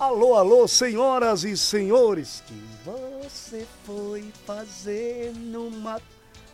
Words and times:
Alô, 0.00 0.34
alô, 0.34 0.66
senhoras 0.66 1.44
e 1.44 1.54
senhores. 1.58 2.42
Que 2.46 2.54
você 2.86 3.66
foi 3.84 4.32
fazer 4.46 5.30
numa. 5.34 6.00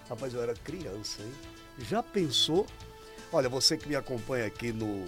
Rapaz, 0.09 0.35
eu 0.35 0.43
era 0.43 0.53
criança, 0.53 1.23
hein? 1.23 1.33
Já 1.79 2.03
pensou? 2.03 2.67
Olha, 3.33 3.49
você 3.49 3.77
que 3.77 3.89
me 3.89 3.95
acompanha 3.95 4.47
aqui 4.47 4.73
no 4.73 5.05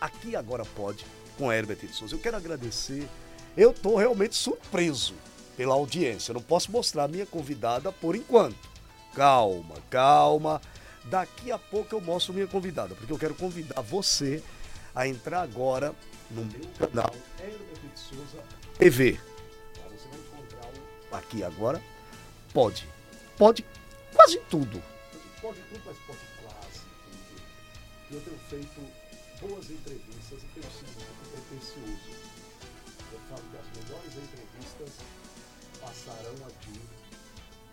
Aqui 0.00 0.36
Agora 0.36 0.64
Pode, 0.64 1.04
com 1.36 1.52
Herbert 1.52 1.78
de 1.78 1.92
Souza, 1.92 2.14
eu 2.14 2.20
quero 2.20 2.36
agradecer. 2.36 3.08
Eu 3.56 3.72
tô 3.72 3.96
realmente 3.96 4.36
surpreso 4.36 5.14
pela 5.56 5.74
audiência. 5.74 6.30
Eu 6.30 6.34
não 6.34 6.42
posso 6.42 6.70
mostrar 6.70 7.04
a 7.04 7.08
minha 7.08 7.26
convidada 7.26 7.90
por 7.90 8.14
enquanto. 8.14 8.68
Calma, 9.16 9.74
calma. 9.90 10.62
Daqui 11.06 11.50
a 11.50 11.58
pouco 11.58 11.92
eu 11.92 12.00
mostro 12.00 12.32
minha 12.32 12.46
convidada, 12.46 12.94
porque 12.94 13.12
eu 13.12 13.18
quero 13.18 13.34
convidar 13.34 13.80
você 13.80 14.40
a 14.94 15.08
entrar 15.08 15.42
agora 15.42 15.92
no 16.32 16.44
meu 16.46 16.68
canal 16.78 17.14
Herbert 17.38 17.92
de 17.92 17.98
Souza 17.98 18.42
TV. 18.78 19.20
Você 19.90 20.08
vai 20.08 20.18
encontrar 20.18 20.70
o 21.10 21.16
aqui 21.16 21.44
agora. 21.44 21.82
Pode. 22.52 22.88
Pode 23.36 23.64
quase 24.14 24.38
tudo. 24.50 24.82
Pode 25.40 25.60
tudo, 25.60 25.82
mas 25.84 25.96
pode 26.06 26.18
quase 26.42 26.80
tudo. 26.80 27.42
Eu 28.10 28.20
tenho 28.20 28.38
feito 28.48 28.80
boas 29.40 29.70
entrevistas 29.70 30.38
e 30.42 30.60
tenho 30.60 30.72
sido 30.72 30.92
muito 30.94 31.30
pretencioso. 31.30 32.22
Eu 33.12 33.20
falo 33.28 33.42
que 33.50 33.56
as 33.58 33.84
melhores 33.84 34.12
entrevistas 34.16 34.90
passarão 35.80 36.46
aqui 36.46 36.80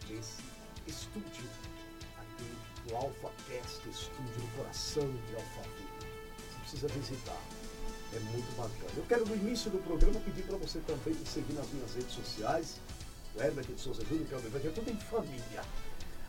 nesse 0.09 0.41
estúdio, 0.87 1.49
aqui 2.17 2.87
do 2.87 2.95
AlphaCast, 2.95 3.89
estúdio 3.89 4.41
no 4.41 4.47
coração 4.57 5.09
de 5.09 5.35
Alphaville. 5.35 5.89
Você 6.37 6.59
precisa 6.59 6.87
visitar. 6.87 7.68
É 8.13 8.19
muito 8.31 8.55
bacana. 8.55 8.91
Eu 8.97 9.03
quero 9.07 9.25
no 9.25 9.35
início 9.35 9.69
do 9.69 9.77
programa 9.79 10.19
pedir 10.21 10.43
para 10.43 10.57
você 10.57 10.79
também 10.79 11.13
me 11.13 11.25
seguir 11.25 11.53
nas 11.53 11.67
minhas 11.71 11.93
redes 11.93 12.11
sociais. 12.13 12.81
O 13.35 13.41
Herbert 13.41 13.65
de 13.65 13.79
Souza 13.79 14.03
Júnior, 14.09 14.27
que 14.27 14.33
é 14.33 14.37
o 14.37 14.41
meu, 14.41 14.51
é 14.55 14.73
tudo 14.73 14.89
em 14.89 14.97
família. 14.97 15.61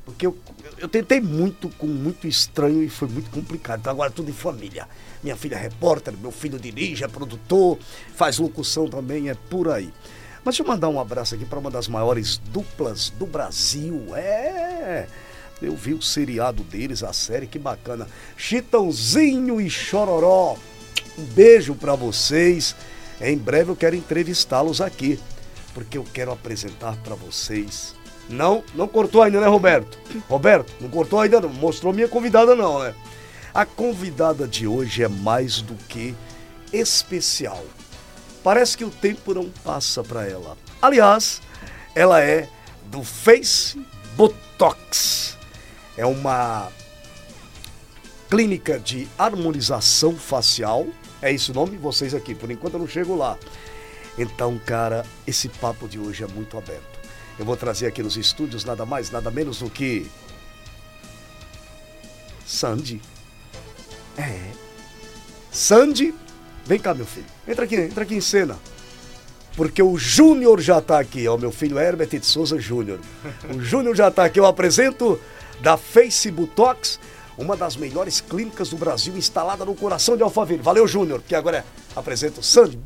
Porque 0.05 0.27
eu, 0.27 0.37
eu 0.79 0.89
tentei 0.89 1.21
muito 1.21 1.69
com 1.77 1.87
muito 1.87 2.27
estranho 2.27 2.83
e 2.83 2.89
foi 2.89 3.09
muito 3.09 3.31
complicado. 3.31 3.81
Então 3.81 3.93
agora 3.93 4.11
é 4.11 4.13
tudo 4.13 4.31
em 4.31 4.35
família. 4.35 4.89
Minha 5.23 5.37
filha 5.37 5.57
é 5.57 5.59
repórter, 5.59 6.15
meu 6.17 6.33
filho 6.33 6.59
dirige, 6.59 7.05
é 7.05 7.09
produtor, 7.09 7.79
faz 8.15 8.39
locução 8.39 8.89
também, 8.89 9.31
é 9.31 9.35
por 9.35 9.69
aí. 9.69 9.93
Mas 10.45 10.57
deixa 10.57 10.63
eu 10.63 10.67
mandar 10.67 10.89
um 10.89 10.99
abraço 10.99 11.35
aqui 11.35 11.45
para 11.45 11.59
uma 11.59 11.71
das 11.71 11.87
maiores 11.87 12.39
duplas 12.39 13.11
do 13.11 13.27
Brasil. 13.27 14.17
É. 14.17 15.07
Eu 15.61 15.77
vi 15.77 15.93
o 15.93 16.01
seriado 16.01 16.63
deles, 16.63 17.03
a 17.03 17.13
série, 17.13 17.47
que 17.47 17.59
bacana. 17.59 18.09
Chitãozinho 18.37 19.61
e 19.61 19.69
Chororó. 19.69 20.57
Um 21.19 21.25
beijo 21.25 21.75
para 21.75 21.95
vocês. 21.95 22.75
Em 23.21 23.37
breve 23.37 23.71
eu 23.71 23.77
quero 23.77 23.97
entrevistá-los 23.97 24.81
aqui, 24.81 25.19
porque 25.75 25.99
eu 25.99 26.05
quero 26.05 26.33
apresentar 26.33 26.97
para 26.97 27.15
vocês 27.15 27.95
não, 28.31 28.63
não 28.75 28.87
cortou 28.87 29.23
ainda, 29.23 29.41
né, 29.41 29.49
Roberto? 29.49 29.99
Roberto, 30.29 30.73
não 30.81 30.89
cortou 30.89 31.21
ainda, 31.21 31.41
não. 31.41 31.49
Mostrou 31.49 31.93
minha 31.93 32.09
convidada, 32.09 32.55
não, 32.55 32.79
né? 32.79 32.95
A 33.53 33.67
convidada 33.67 34.47
de 34.47 34.67
hoje 34.67 35.03
é 35.03 35.09
mais 35.09 35.61
do 35.61 35.75
que 35.89 36.15
especial. 36.73 37.65
Parece 38.45 38.77
que 38.77 38.85
o 38.85 38.91
tempo 38.91 39.35
não 39.35 39.51
passa 39.65 40.05
para 40.05 40.27
ela. 40.27 40.57
Aliás, 40.81 41.43
ela 41.95 42.21
é 42.23 42.49
do 42.87 43.03
Face 43.03 43.85
Botox. 44.17 45.37
É 45.97 46.07
uma 46.07 46.69
clínica 48.31 48.79
de 48.79 49.09
harmonização 49.19 50.17
facial. 50.17 50.87
É 51.21 51.33
esse 51.33 51.51
o 51.51 51.55
nome? 51.55 51.77
Vocês 51.77 52.15
aqui, 52.15 52.35
por 52.35 52.51
enquanto 52.51 52.75
eu 52.75 52.81
não 52.81 52.89
chego 52.89 53.17
lá. 53.17 53.37
Então, 54.17 54.59
cara, 54.65 55.05
esse 55.27 55.49
papo 55.49 55.89
de 55.89 55.99
hoje 55.99 56.23
é 56.23 56.27
muito 56.27 56.57
aberto. 56.57 57.01
Eu 57.39 57.45
vou 57.45 57.57
trazer 57.57 57.87
aqui 57.87 58.03
nos 58.03 58.17
estúdios 58.17 58.65
nada 58.65 58.87
mais, 58.87 59.11
nada 59.11 59.31
menos 59.31 59.59
do 59.59 59.71
que. 59.71 60.07
Sandy. 62.47 63.01
É. 64.17 64.51
Sandy. 65.51 66.15
Vem 66.67 66.79
cá, 66.79 66.95
meu 66.95 67.07
filho. 67.07 67.27
Entra 67.49 67.65
aqui, 67.65 67.77
entra 67.77 68.05
aqui 68.05 68.15
em 68.15 68.21
cena. 68.21 68.59
Porque 69.57 69.83
o 69.83 69.99
Júnior 69.99 70.61
já 70.61 70.79
está 70.79 71.01
aqui, 71.01 71.27
ó, 71.27 71.37
meu 71.37 71.51
filho 71.51 71.79
Herbert 71.79 72.09
de 72.09 72.25
Souza 72.25 72.59
Júnior. 72.59 73.01
O 73.55 73.61
Júnior 73.61 73.97
já 73.97 74.09
está 74.09 74.25
aqui. 74.25 74.39
Eu 74.39 74.47
apresento 74.47 75.19
da 75.61 75.77
Facebook 75.77 76.55
Talks, 76.55 77.01
uma 77.37 77.57
das 77.57 77.77
melhores 77.77 78.21
clínicas 78.21 78.69
do 78.71 78.77
Brasil, 78.77 79.17
instalada 79.17 79.65
no 79.65 79.75
coração 79.75 80.17
de 80.17 80.23
Alphaville. 80.23 80.63
Valeu, 80.63 80.87
Júnior, 80.87 81.21
porque 81.21 81.35
agora 81.35 81.59
é, 81.59 81.65
apresento 81.95 82.43
Sandy. 82.43 82.79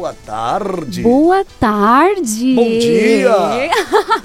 Boa 0.00 0.14
tarde. 0.14 1.02
Boa 1.02 1.44
tarde. 1.44 2.54
Bom 2.54 2.78
dia. 2.78 3.70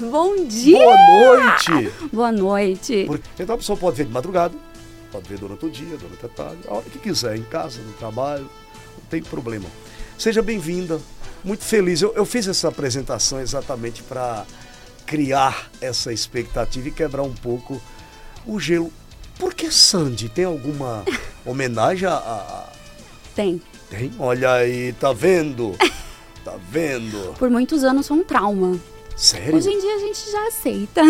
Bom 0.10 0.46
dia. 0.46 0.78
Boa 0.78 1.36
noite. 1.36 1.92
Boa 2.10 2.32
noite. 2.32 3.04
Porque, 3.06 3.42
então 3.42 3.56
a 3.56 3.58
pessoa 3.58 3.76
pode 3.76 3.98
ver 3.98 4.06
de 4.06 4.10
madrugada, 4.10 4.54
pode 5.12 5.28
ver 5.28 5.38
durante 5.38 5.66
o 5.66 5.70
dia, 5.70 5.98
durante 5.98 6.24
a 6.24 6.28
tarde, 6.30 6.58
a 6.66 6.74
hora 6.76 6.84
que 6.90 6.98
quiser, 6.98 7.36
em 7.36 7.42
casa, 7.42 7.78
no 7.82 7.92
trabalho, 7.92 8.44
não 8.44 9.04
tem 9.10 9.22
problema. 9.22 9.66
Seja 10.16 10.40
bem-vinda, 10.40 10.98
muito 11.44 11.62
feliz. 11.62 12.00
Eu, 12.00 12.14
eu 12.14 12.24
fiz 12.24 12.48
essa 12.48 12.68
apresentação 12.68 13.38
exatamente 13.38 14.02
para 14.02 14.46
criar 15.06 15.70
essa 15.80 16.12
expectativa 16.12 16.88
e 16.88 16.90
quebrar 16.90 17.22
um 17.22 17.32
pouco 17.32 17.80
o 18.44 18.58
gelo. 18.58 18.92
Por 19.38 19.54
que 19.54 19.70
Sandy? 19.70 20.28
Tem 20.28 20.44
alguma 20.44 21.04
homenagem 21.46 22.08
a... 22.08 22.68
Tem. 23.34 23.60
Tem? 23.88 24.10
Olha 24.18 24.52
aí, 24.52 24.92
tá 24.94 25.12
vendo? 25.12 25.76
Tá 26.44 26.56
vendo? 26.70 27.34
Por 27.38 27.50
muitos 27.50 27.84
anos 27.84 28.08
foi 28.08 28.16
um 28.18 28.24
trauma. 28.24 28.78
Sério? 29.16 29.56
Hoje 29.56 29.70
em 29.70 29.80
dia 29.80 29.94
a 29.94 29.98
gente 29.98 30.30
já 30.30 30.46
aceita. 30.48 31.02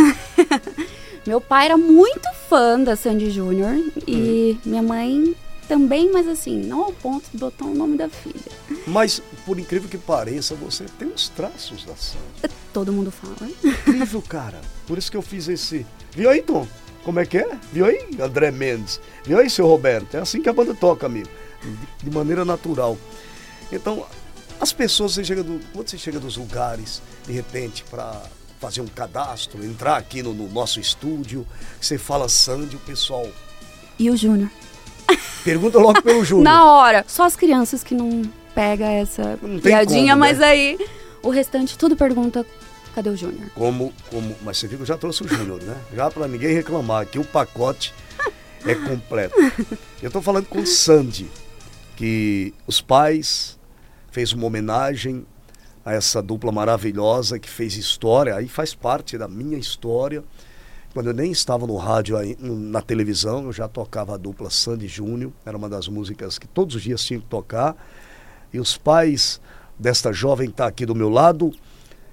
Meu 1.26 1.40
pai 1.40 1.66
era 1.66 1.76
muito 1.76 2.28
fã 2.48 2.78
da 2.80 2.94
Sandy 2.94 3.30
Júnior 3.30 3.74
e 4.06 4.56
hum. 4.56 4.60
minha 4.64 4.82
mãe 4.82 5.34
também, 5.68 6.10
mas 6.12 6.26
assim, 6.26 6.58
não 6.58 6.84
ao 6.84 6.92
ponto 6.92 7.24
de 7.30 7.38
botar 7.38 7.64
o 7.64 7.74
nome 7.74 7.96
da 7.96 8.08
filha. 8.08 8.34
Mas, 8.86 9.20
por 9.44 9.58
incrível 9.58 9.88
que 9.88 9.98
pareça, 9.98 10.54
você 10.54 10.84
tem 10.98 11.08
os 11.08 11.28
traços 11.28 11.84
da 11.84 11.94
Sandy. 11.96 12.54
Todo 12.72 12.92
mundo 12.92 13.10
fala. 13.10 13.50
Incrível, 13.64 14.22
cara. 14.22 14.60
Por 14.86 14.98
isso 14.98 15.10
que 15.10 15.16
eu 15.16 15.22
fiz 15.22 15.48
esse. 15.48 15.86
Viu 16.12 16.30
aí, 16.30 16.42
Tom? 16.42 16.66
Como 17.04 17.20
é 17.20 17.26
que 17.26 17.38
é? 17.38 17.58
Viu 17.72 17.86
aí, 17.86 18.08
André 18.20 18.50
Mendes? 18.50 19.00
Viu 19.24 19.38
aí, 19.38 19.48
seu 19.48 19.66
Roberto? 19.66 20.16
É 20.16 20.20
assim 20.20 20.42
que 20.42 20.48
a 20.48 20.52
banda 20.52 20.74
toca, 20.74 21.06
amigo 21.06 21.28
de 22.02 22.10
maneira 22.10 22.44
natural. 22.44 22.96
Então, 23.70 24.06
as 24.60 24.72
pessoas, 24.72 25.12
você 25.12 25.24
chega 25.24 25.42
do, 25.42 25.60
quando 25.72 25.88
você 25.88 25.98
chega 25.98 26.18
dos 26.18 26.36
lugares, 26.36 27.02
de 27.26 27.32
repente, 27.32 27.84
para 27.90 28.22
fazer 28.60 28.80
um 28.80 28.86
cadastro, 28.86 29.64
entrar 29.64 29.96
aqui 29.96 30.22
no, 30.22 30.32
no, 30.32 30.48
nosso 30.48 30.80
estúdio, 30.80 31.46
você 31.80 31.98
fala 31.98 32.28
Sandy, 32.28 32.76
o 32.76 32.80
pessoal. 32.80 33.26
E 33.98 34.10
o 34.10 34.16
Júnior? 34.16 34.50
Pergunta 35.44 35.78
logo 35.78 36.02
pelo 36.02 36.24
Júnior. 36.24 36.44
Na 36.44 36.64
hora. 36.64 37.04
Só 37.06 37.24
as 37.24 37.36
crianças 37.36 37.84
que 37.84 37.94
não 37.94 38.22
pega 38.54 38.86
essa 38.86 39.38
não 39.42 39.60
piadinha, 39.60 40.14
como, 40.14 40.24
né? 40.24 40.32
mas 40.32 40.40
aí 40.40 40.78
o 41.22 41.30
restante 41.30 41.76
tudo 41.76 41.96
pergunta 41.96 42.44
cadê 42.94 43.10
o 43.10 43.16
Júnior? 43.16 43.50
Como, 43.54 43.92
como, 44.10 44.34
mas 44.42 44.56
você 44.56 44.66
viu 44.66 44.78
que 44.78 44.82
eu 44.82 44.86
já 44.86 44.96
trouxe 44.96 45.22
o 45.22 45.28
Júnior, 45.28 45.62
né? 45.62 45.76
Já 45.94 46.10
para 46.10 46.26
ninguém 46.26 46.54
reclamar 46.54 47.06
que 47.06 47.18
o 47.18 47.24
pacote 47.24 47.92
é 48.64 48.74
completo. 48.74 49.36
Eu 50.02 50.06
estou 50.06 50.22
falando 50.22 50.46
com 50.46 50.64
Sandy 50.64 51.30
que 51.94 52.54
os 52.66 52.80
pais 52.80 53.58
fez 54.10 54.32
uma 54.32 54.46
homenagem 54.46 55.26
a 55.84 55.92
essa 55.92 56.22
dupla 56.22 56.50
maravilhosa 56.50 57.38
que 57.38 57.48
fez 57.48 57.76
história, 57.76 58.34
aí 58.34 58.48
faz 58.48 58.74
parte 58.74 59.16
da 59.16 59.28
minha 59.28 59.58
história. 59.58 60.24
Quando 60.96 61.08
eu 61.08 61.12
nem 61.12 61.30
estava 61.30 61.66
no 61.66 61.76
rádio, 61.76 62.16
na 62.40 62.80
televisão, 62.80 63.44
eu 63.44 63.52
já 63.52 63.68
tocava 63.68 64.14
a 64.14 64.16
dupla 64.16 64.48
Sandy 64.48 64.88
Júnior, 64.88 65.30
era 65.44 65.54
uma 65.54 65.68
das 65.68 65.88
músicas 65.88 66.38
que 66.38 66.48
todos 66.48 66.74
os 66.74 66.82
dias 66.82 67.04
tinha 67.04 67.20
que 67.20 67.26
tocar. 67.26 67.76
E 68.50 68.58
os 68.58 68.78
pais 68.78 69.38
desta 69.78 70.10
jovem 70.10 70.46
que 70.46 70.54
está 70.54 70.66
aqui 70.66 70.86
do 70.86 70.94
meu 70.94 71.10
lado 71.10 71.52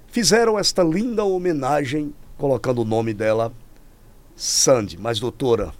fizeram 0.08 0.58
esta 0.58 0.82
linda 0.82 1.24
homenagem, 1.24 2.14
colocando 2.36 2.82
o 2.82 2.84
nome 2.84 3.14
dela, 3.14 3.54
Sandy. 4.36 4.98
Mas, 4.98 5.18
doutora, 5.18 5.72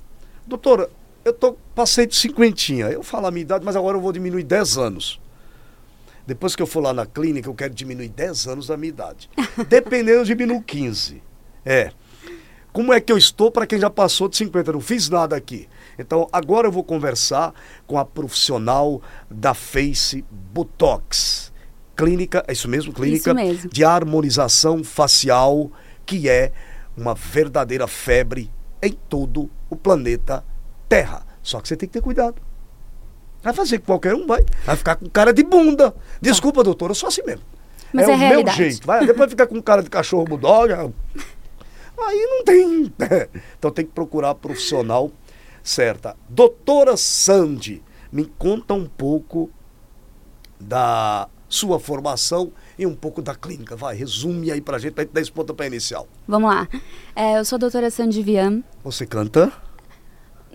doutora, 0.47 0.89
eu 1.27 1.35
tô, 1.35 1.59
passei 1.75 2.07
de 2.07 2.17
cinquentinha. 2.17 2.87
Eu 2.87 3.03
falo 3.03 3.27
a 3.27 3.31
minha 3.31 3.43
idade, 3.43 3.67
mas 3.67 3.77
agora 3.77 3.99
eu 3.99 4.01
vou 4.01 4.13
diminuir 4.13 4.45
10 4.45 4.79
anos. 4.79 5.21
Depois 6.27 6.57
que 6.57 6.63
eu 6.63 6.67
for 6.67 6.81
lá 6.81 6.95
na 6.95 7.05
clínica, 7.05 7.51
eu 7.51 7.55
quero 7.55 7.75
diminuir 7.75 8.09
10 8.09 8.47
anos 8.47 8.69
da 8.69 8.79
minha 8.79 8.89
idade. 8.89 9.29
Dependendo, 9.69 10.21
eu 10.21 10.25
diminuo 10.25 10.63
15. 10.63 11.23
É. 11.67 11.93
Como 12.75 12.93
é 12.93 13.01
que 13.01 13.13
eu 13.13 13.17
estou 13.17 13.53
para 13.53 13.69
quem 13.69 13.79
já 13.79 13.89
passou 13.89 14.29
de 14.29 14.37
50? 14.37 14.71
Eu 14.71 14.75
não 14.75 14.81
fiz 14.81 15.09
nada 15.09 15.37
aqui. 15.37 15.69
Então, 15.97 16.29
agora 16.33 16.67
eu 16.67 16.73
vou 16.73 16.83
conversar 16.83 17.55
com 17.87 17.97
a 17.97 18.05
profissional 18.05 19.01
da 19.31 19.55
Face 19.55 20.25
Botox. 20.29 21.53
Clínica, 21.97 22.45
é 22.49 22.53
isso 22.53 22.69
mesmo? 22.69 22.93
Clínica 22.93 23.31
isso 23.31 23.35
mesmo. 23.35 23.71
de 23.71 23.85
harmonização 23.85 24.83
facial, 24.83 25.71
que 26.05 26.29
é 26.29 26.51
uma 26.97 27.15
verdadeira 27.15 27.87
febre 27.87 28.51
em 28.83 28.99
todo 29.09 29.49
o 29.71 29.77
planeta 29.77 30.45
Terra. 30.89 31.25
Só 31.45 31.61
que 31.61 31.69
você 31.69 31.77
tem 31.77 31.89
que 31.89 31.93
ter 31.93 32.03
cuidado. 32.03 32.43
Vai 33.41 33.53
fazer 33.53 33.79
que 33.79 33.87
qualquer 33.87 34.17
um 34.17 34.27
vai. 34.27 34.45
Vai 34.65 34.75
ficar 34.75 34.97
com 34.97 35.09
cara 35.09 35.33
de 35.33 35.45
bunda. 35.45 35.95
Desculpa, 36.21 36.65
doutora, 36.65 36.91
eu 36.91 36.97
sou 36.97 37.09
assim 37.09 37.23
mesmo. 37.25 37.45
Mas 37.93 38.09
é, 38.09 38.13
o 38.13 38.19
meu 38.19 38.29
realidade. 38.29 38.57
jeito. 38.57 38.85
Vai, 38.85 39.07
depois 39.07 39.31
ficar 39.31 39.47
com 39.47 39.63
cara 39.63 39.81
de 39.81 39.89
cachorro 39.89 40.25
bulldog. 40.25 40.73
Aí 41.99 42.27
não 42.27 42.45
tem. 42.45 42.93
Então 43.59 43.71
tem 43.71 43.85
que 43.85 43.93
procurar 43.93 44.31
a 44.31 44.35
profissional 44.35 45.11
certa. 45.63 46.17
Doutora 46.29 46.97
Sandy, 46.97 47.83
me 48.13 48.25
conta 48.39 48.75
um 48.75 48.87
pouco 48.87 49.51
da 50.61 51.29
sua 51.49 51.79
formação 51.79 52.53
e 52.79 52.87
um 52.87 52.95
pouco 52.95 53.23
da 53.23 53.35
clínica. 53.35 53.77
Vai, 53.77 53.95
resume 53.97 54.51
aí 54.51 54.61
pra 54.61 54.79
gente, 54.79 54.93
pra 54.93 55.05
gente 55.05 55.13
dar 55.13 55.21
esse 55.21 55.33
pontapé 55.33 55.67
inicial. 55.67 56.09
Vamos 56.27 56.51
lá. 56.51 56.69
É, 57.15 57.39
eu 57.39 57.45
sou 57.45 57.57
a 57.57 57.61
doutora 57.61 57.91
Sandy 57.91 58.23
Vian. 58.23 58.63
Você 58.83 59.07
canta? 59.07 59.53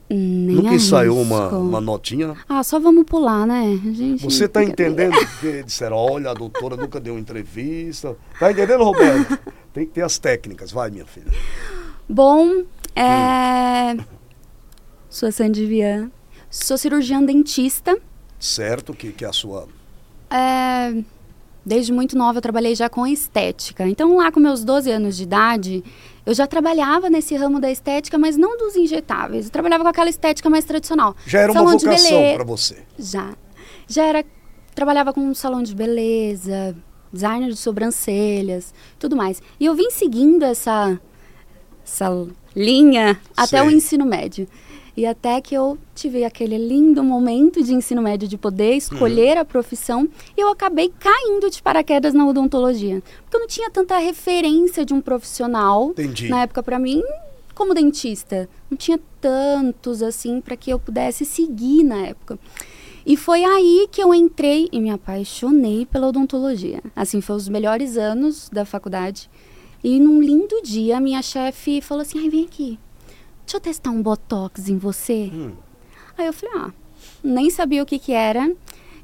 Nem 0.09 0.56
Nunca 0.56 0.73
ensaiou 0.73 1.17
arrisco. 1.19 1.33
uma, 1.35 1.50
uma 1.50 1.81
notinha? 1.81 2.35
Ah, 2.47 2.63
só 2.63 2.79
vamos 2.79 3.03
pular, 3.06 3.45
né? 3.45 3.79
Gente, 3.94 4.23
Você 4.23 4.47
tá 4.47 4.59
fica- 4.61 4.71
entendendo 4.71 5.15
que 5.39 5.61
disseram, 5.63 5.97
olha, 5.97 6.31
a 6.31 6.33
doutora 6.33 6.75
nunca 6.75 7.00
deu 7.00 7.17
entrevista. 7.19 8.15
Tá 8.39 8.51
entendendo, 8.51 8.83
Roberto? 8.83 9.38
Tem 9.71 9.85
que 9.85 9.91
ter 9.94 10.01
as 10.01 10.17
técnicas. 10.17 10.71
Vai, 10.71 10.89
minha 10.89 11.06
filha. 11.06 11.31
Bom, 12.09 12.63
é... 12.95 13.95
Sou 15.09 15.29
a 15.29 15.31
Sandy 15.31 15.65
Vian. 15.67 16.09
Sou 16.50 16.75
cirurgiã 16.77 17.21
dentista. 17.23 17.95
Certo 18.39 18.94
que, 18.94 19.11
que 19.11 19.23
é 19.23 19.27
a 19.27 19.33
sua... 19.33 19.67
É, 20.31 21.03
Desde 21.65 21.91
muito 21.91 22.17
nova 22.17 22.38
eu 22.38 22.41
trabalhei 22.41 22.73
já 22.73 22.89
com 22.89 23.06
estética. 23.06 23.88
Então, 23.88 24.15
lá 24.17 24.31
com 24.31 24.39
meus 24.39 24.63
12 24.63 24.89
anos 24.91 25.17
de 25.17 25.23
idade, 25.23 25.83
eu 26.25 26.33
já 26.33 26.47
trabalhava 26.47 27.09
nesse 27.09 27.35
ramo 27.35 27.59
da 27.59 27.69
estética, 27.69 28.17
mas 28.17 28.38
não 28.38 28.57
dos 28.57 28.75
injetáveis. 28.75 29.45
Eu 29.45 29.51
trabalhava 29.51 29.83
com 29.83 29.89
aquela 29.89 30.09
estética 30.09 30.50
mais 30.50 30.65
tradicional. 30.65 31.15
Já 31.25 31.41
era 31.41 31.51
uma 31.51 31.61
Salão 31.61 31.75
de 31.75 31.85
vocação 31.85 32.33
pra 32.35 32.44
você. 32.44 32.77
Já. 32.97 33.33
Já 33.88 34.06
era. 34.06 34.25
Trabalhava 34.73 35.11
com 35.11 35.19
um 35.19 35.33
salão 35.33 35.61
de 35.61 35.75
beleza, 35.75 36.75
designer 37.11 37.50
de 37.50 37.57
sobrancelhas, 37.57 38.73
tudo 38.97 39.15
mais. 39.15 39.41
E 39.59 39.65
eu 39.65 39.75
vim 39.75 39.89
seguindo 39.89 40.44
essa, 40.44 41.00
essa 41.83 42.27
linha 42.56 43.19
até 43.35 43.61
o 43.61 43.67
Sei. 43.67 43.75
ensino 43.75 44.06
médio. 44.06 44.47
E 45.00 45.06
até 45.06 45.40
que 45.40 45.56
eu 45.56 45.78
tive 45.96 46.25
aquele 46.25 46.57
lindo 46.57 47.01
momento 47.01 47.63
de 47.63 47.74
ensino 47.74 48.01
médio 48.01 48.28
de 48.28 48.38
poder 48.38 48.74
escolher 48.75 49.36
Uhum. 49.38 49.42
a 49.42 49.46
profissão 49.46 50.10
e 50.36 50.42
eu 50.42 50.50
acabei 50.50 50.92
caindo 51.00 51.50
de 51.50 51.62
paraquedas 51.63 52.13
na 52.13 52.28
odontologia. 52.28 53.01
Porque 53.22 53.38
eu 53.38 53.40
não 53.40 53.48
tinha 53.48 53.69
tanta 53.69 53.98
referência 53.98 54.84
de 54.84 54.94
um 54.94 55.00
profissional 55.00 55.92
Entendi. 55.92 56.28
na 56.28 56.42
época 56.42 56.62
para 56.62 56.78
mim 56.78 57.01
como 57.56 57.74
dentista. 57.74 58.50
Não 58.69 58.78
tinha 58.78 59.00
tantos 59.22 60.04
assim 60.04 60.42
para 60.42 60.57
que 60.57 60.69
eu 60.69 60.78
pudesse 60.78 61.24
seguir 61.24 61.86
na 61.86 62.07
época. 62.07 62.38
E 63.06 63.16
foi 63.16 63.45
aí 63.45 63.88
que 63.90 64.04
eu 64.04 64.13
entrei 64.13 64.68
e 64.69 64.81
me 64.81 64.90
apaixonei 64.90 65.86
pela 65.86 66.07
odontologia. 66.07 66.84
Assim, 66.94 67.22
foi 67.22 67.38
os 67.38 67.48
melhores 67.48 67.95
anos 67.95 68.50
da 68.52 68.66
faculdade. 68.66 69.30
E 69.81 69.98
num 69.98 70.22
lindo 70.22 70.62
dia, 70.62 71.00
minha 71.00 71.22
chefe 71.22 71.80
falou 71.80 72.02
assim: 72.02 72.19
ai, 72.19 72.30
vem 72.30 72.44
aqui, 72.44 72.78
deixa 73.50 73.57
eu 73.57 73.62
testar 73.62 73.90
um 73.90 74.01
botox 74.01 74.69
em 74.69 74.78
você. 74.78 75.31
Hum. 75.34 75.54
Aí 76.16 76.28
eu 76.28 76.34
falei: 76.34 76.56
ah, 76.57 76.72
nem 77.24 77.50
sabia 77.50 77.81
o 77.81 77.86
que 77.86 77.98
que 77.98 78.12
era. 78.13 78.51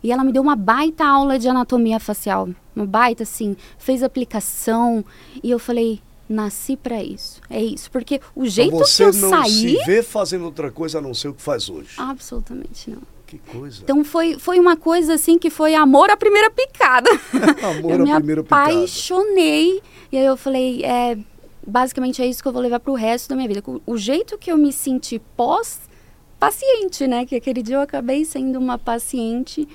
E 0.03 0.11
ela 0.11 0.23
me 0.23 0.31
deu 0.31 0.43
uma 0.43 0.55
baita 0.55 1.03
aula 1.03 1.39
de 1.39 1.49
anatomia 1.49 1.99
facial. 1.99 2.47
Uma 2.75 2.85
baita, 2.85 3.23
assim, 3.23 3.57
fez 3.79 4.03
aplicação. 4.03 5.03
E 5.43 5.49
eu 5.49 5.57
falei: 5.57 5.99
nasci 6.29 6.77
pra 6.77 7.01
isso. 7.03 7.41
É 7.49 7.61
isso. 7.63 7.89
Porque 7.89 8.21
o 8.35 8.45
jeito 8.45 8.75
Então 8.75 8.85
que 8.85 8.91
você 8.91 9.03
eu 9.05 9.13
não 9.13 9.29
saí. 9.29 9.49
se 9.51 9.85
vê 9.85 10.03
fazendo 10.03 10.45
outra 10.45 10.69
coisa 10.69 10.99
a 10.99 11.01
não 11.01 11.13
ser 11.13 11.29
o 11.29 11.33
que 11.33 11.41
faz 11.41 11.67
hoje. 11.67 11.95
Absolutamente 11.97 12.91
não. 12.91 13.01
Que 13.25 13.39
coisa. 13.39 13.81
Então 13.81 14.03
foi, 14.03 14.37
foi 14.37 14.59
uma 14.59 14.77
coisa 14.77 15.15
assim 15.15 15.39
que 15.39 15.49
foi 15.49 15.73
amor 15.73 16.11
à 16.11 16.15
primeira 16.17 16.51
picada. 16.51 17.09
Amor 17.67 17.91
eu 17.93 17.95
à 17.95 18.05
me 18.05 18.13
primeira 18.13 18.43
picada. 18.43 18.71
apaixonei. 18.71 19.81
E 20.11 20.17
aí 20.19 20.25
eu 20.25 20.37
falei, 20.37 20.83
é, 20.85 21.17
basicamente 21.65 22.21
é 22.21 22.27
isso 22.27 22.41
que 22.41 22.47
eu 22.47 22.53
vou 22.53 22.61
levar 22.61 22.79
pro 22.79 22.93
resto 22.93 23.29
da 23.29 23.35
minha 23.35 23.47
vida. 23.47 23.63
O, 23.65 23.81
o 23.85 23.97
jeito 23.97 24.37
que 24.37 24.51
eu 24.51 24.57
me 24.57 24.71
senti 24.71 25.19
pós-paciente, 25.35 27.07
né? 27.07 27.25
Que 27.25 27.35
aquele 27.35 27.61
dia 27.61 27.75
eu 27.75 27.81
acabei 27.81 28.25
sendo 28.25 28.59
uma 28.59 28.77
paciente. 28.77 29.67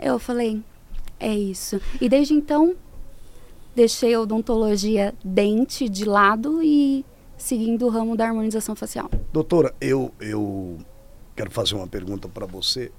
Eu 0.00 0.18
falei, 0.18 0.62
é 1.18 1.34
isso. 1.34 1.80
E 2.00 2.08
desde 2.08 2.34
então, 2.34 2.74
deixei 3.74 4.14
a 4.14 4.20
odontologia 4.20 5.14
dente 5.24 5.88
de 5.88 6.04
lado 6.04 6.62
e 6.62 7.04
seguindo 7.36 7.86
o 7.86 7.88
ramo 7.88 8.16
da 8.16 8.26
harmonização 8.26 8.74
facial. 8.74 9.10
Doutora, 9.32 9.74
eu, 9.80 10.12
eu 10.20 10.78
quero 11.34 11.50
fazer 11.50 11.74
uma 11.74 11.86
pergunta 11.86 12.28
para 12.28 12.46
você. 12.46 12.90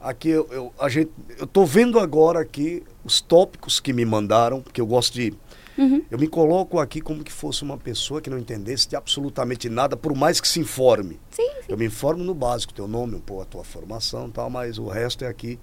Aqui 0.00 0.28
eu, 0.28 0.46
eu, 0.50 0.72
a 0.78 0.88
gente, 0.88 1.10
eu 1.38 1.46
tô 1.46 1.64
vendo 1.64 1.98
agora 1.98 2.40
aqui 2.40 2.84
os 3.04 3.20
tópicos 3.20 3.80
que 3.80 3.92
me 3.92 4.04
mandaram, 4.04 4.62
porque 4.62 4.80
eu 4.80 4.86
gosto 4.86 5.14
de. 5.14 5.34
Uhum. 5.78 6.02
Eu 6.10 6.18
me 6.18 6.26
coloco 6.26 6.80
aqui 6.80 7.00
como 7.00 7.22
que 7.22 7.32
fosse 7.32 7.62
uma 7.62 7.78
pessoa 7.78 8.20
que 8.20 8.28
não 8.28 8.36
entendesse 8.38 8.88
de 8.88 8.96
absolutamente 8.96 9.68
nada, 9.68 9.96
por 9.96 10.14
mais 10.14 10.40
que 10.40 10.48
se 10.48 10.58
informe. 10.58 11.20
Sim, 11.30 11.48
sim. 11.60 11.66
Eu 11.68 11.78
me 11.78 11.86
informo 11.86 12.24
no 12.24 12.34
básico, 12.34 12.74
teu 12.74 12.88
nome, 12.88 13.14
um 13.14 13.20
pouco 13.20 13.42
a 13.42 13.46
tua 13.46 13.62
formação 13.62 14.26
e 14.26 14.32
tal, 14.32 14.50
mas 14.50 14.76
o 14.78 14.88
resto 14.88 15.24
é 15.24 15.28
aqui. 15.28 15.58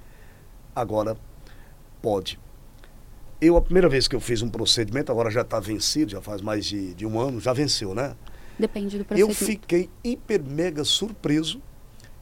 Agora 0.73 1.17
pode. 2.01 2.39
Eu, 3.41 3.57
a 3.57 3.61
primeira 3.61 3.89
vez 3.89 4.07
que 4.07 4.15
eu 4.15 4.21
fiz 4.21 4.41
um 4.41 4.49
procedimento, 4.49 5.11
agora 5.11 5.29
já 5.29 5.41
está 5.41 5.59
vencido, 5.59 6.11
já 6.11 6.21
faz 6.21 6.41
mais 6.41 6.65
de, 6.65 6.93
de 6.93 7.05
um 7.05 7.19
ano, 7.19 7.39
já 7.41 7.51
venceu, 7.51 7.93
né? 7.93 8.15
Depende 8.57 8.97
do 8.97 9.01
Eu 9.01 9.27
procedimento. 9.27 9.35
fiquei 9.35 9.89
hiper 10.01 10.41
mega 10.41 10.85
surpreso 10.85 11.61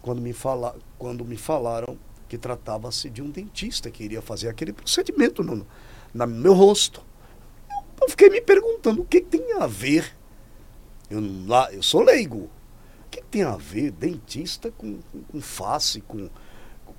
quando 0.01 0.19
me, 0.19 0.33
fala, 0.33 0.75
quando 0.97 1.23
me 1.23 1.37
falaram 1.37 1.95
que 2.27 2.37
tratava-se 2.39 3.09
de 3.11 3.21
um 3.21 3.29
dentista 3.29 3.91
que 3.91 4.03
iria 4.03 4.21
fazer 4.21 4.49
aquele 4.49 4.73
procedimento 4.73 5.43
no, 5.43 5.65
no 6.13 6.27
meu 6.27 6.53
rosto. 6.53 7.03
Eu, 8.03 8.09
fiquei 8.09 8.29
me 8.29 8.41
perguntando 8.41 9.01
o 9.01 9.05
que, 9.05 9.21
que 9.21 9.37
tem 9.37 9.53
a 9.53 9.67
ver. 9.67 10.15
Eu, 11.09 11.19
lá, 11.47 11.71
eu 11.71 11.81
sou 11.83 12.01
leigo. 12.01 12.49
O 13.05 13.09
que, 13.09 13.21
que 13.21 13.27
tem 13.27 13.43
a 13.43 13.55
ver 13.55 13.91
dentista 13.91 14.71
com, 14.71 14.99
com, 15.11 15.21
com 15.23 15.41
face, 15.41 16.01
com, 16.01 16.29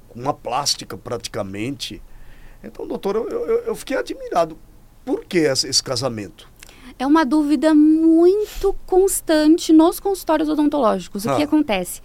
com 0.08 0.20
uma 0.20 0.32
plástica 0.34 0.96
praticamente? 0.96 2.02
Então, 2.62 2.86
doutor, 2.86 3.16
eu, 3.16 3.28
eu, 3.28 3.58
eu 3.64 3.74
fiquei 3.74 3.96
admirado. 3.96 4.58
Por 5.04 5.24
que 5.24 5.38
essa- 5.40 5.68
esse 5.68 5.82
casamento? 5.82 6.48
É 6.98 7.06
uma 7.06 7.24
dúvida 7.24 7.74
muito 7.74 8.72
constante 8.86 9.72
nos 9.72 9.98
consultórios 9.98 10.48
odontológicos. 10.48 11.24
O 11.26 11.36
que 11.36 11.42
Ah. 11.42 11.44
acontece? 11.44 12.00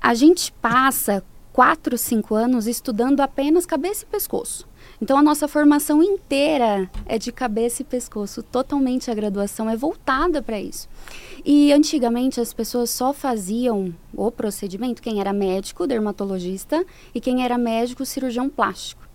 A 0.00 0.14
gente 0.14 0.52
passa 0.52 1.24
quatro, 1.52 1.98
cinco 1.98 2.34
anos 2.36 2.66
estudando 2.68 3.20
apenas 3.20 3.66
cabeça 3.66 4.04
e 4.04 4.06
pescoço. 4.06 4.66
Então 5.00 5.16
a 5.16 5.22
nossa 5.22 5.46
formação 5.46 6.02
inteira 6.02 6.90
é 7.06 7.18
de 7.18 7.30
cabeça 7.30 7.82
e 7.82 7.84
pescoço, 7.84 8.42
totalmente 8.42 9.10
a 9.10 9.14
graduação 9.14 9.70
é 9.70 9.76
voltada 9.76 10.42
para 10.42 10.60
isso. 10.60 10.88
E 11.44 11.72
antigamente 11.72 12.40
as 12.40 12.52
pessoas 12.52 12.90
só 12.90 13.12
faziam 13.12 13.94
o 14.12 14.30
procedimento 14.30 15.00
quem 15.00 15.20
era 15.20 15.32
médico, 15.32 15.86
dermatologista 15.86 16.84
e 17.14 17.20
quem 17.20 17.44
era 17.44 17.56
médico, 17.56 18.04
cirurgião 18.04 18.48
plástico. 18.48 19.06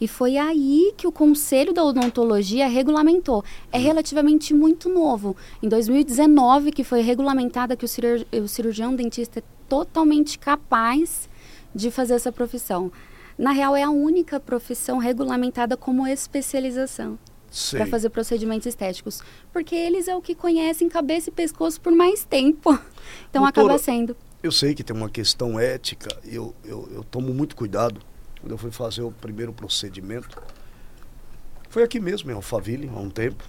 E 0.00 0.08
foi 0.08 0.36
aí 0.36 0.92
que 0.96 1.06
o 1.06 1.12
Conselho 1.12 1.72
da 1.72 1.84
Odontologia 1.84 2.66
regulamentou. 2.68 3.44
É 3.70 3.78
relativamente 3.78 4.52
muito 4.52 4.88
novo. 4.88 5.36
Em 5.62 5.68
2019 5.68 6.72
que 6.72 6.82
foi 6.82 7.02
regulamentada 7.02 7.76
que 7.76 7.84
o, 7.84 7.88
cirur- 7.88 8.26
o 8.32 8.48
cirurgião 8.48 8.94
dentista 8.94 9.40
é 9.40 9.42
totalmente 9.68 10.38
capaz 10.38 11.28
de 11.74 11.90
fazer 11.90 12.14
essa 12.14 12.32
profissão. 12.32 12.90
Na 13.38 13.52
real, 13.52 13.74
é 13.74 13.82
a 13.82 13.90
única 13.90 14.38
profissão 14.38 14.98
regulamentada 14.98 15.76
como 15.76 16.06
especialização 16.06 17.18
para 17.70 17.86
fazer 17.86 18.10
procedimentos 18.10 18.66
estéticos. 18.66 19.22
Porque 19.52 19.74
eles 19.74 20.08
é 20.08 20.16
o 20.16 20.22
que 20.22 20.34
conhecem 20.34 20.88
cabeça 20.88 21.28
e 21.30 21.32
pescoço 21.32 21.80
por 21.80 21.92
mais 21.92 22.24
tempo. 22.24 22.70
Então 23.28 23.42
Doutora, 23.42 23.66
acaba 23.66 23.78
sendo. 23.78 24.16
Eu 24.42 24.52
sei 24.52 24.74
que 24.74 24.84
tem 24.84 24.94
uma 24.94 25.10
questão 25.10 25.58
ética, 25.58 26.08
eu, 26.24 26.54
eu, 26.64 26.88
eu 26.92 27.04
tomo 27.04 27.34
muito 27.34 27.56
cuidado 27.56 28.00
quando 28.40 28.52
eu 28.52 28.58
fui 28.58 28.70
fazer 28.70 29.02
o 29.02 29.10
primeiro 29.10 29.52
procedimento. 29.52 30.40
Foi 31.68 31.82
aqui 31.82 31.98
mesmo, 31.98 32.30
em 32.30 32.34
Alphaville, 32.34 32.88
há 32.88 32.98
um 32.98 33.10
tempo. 33.10 33.44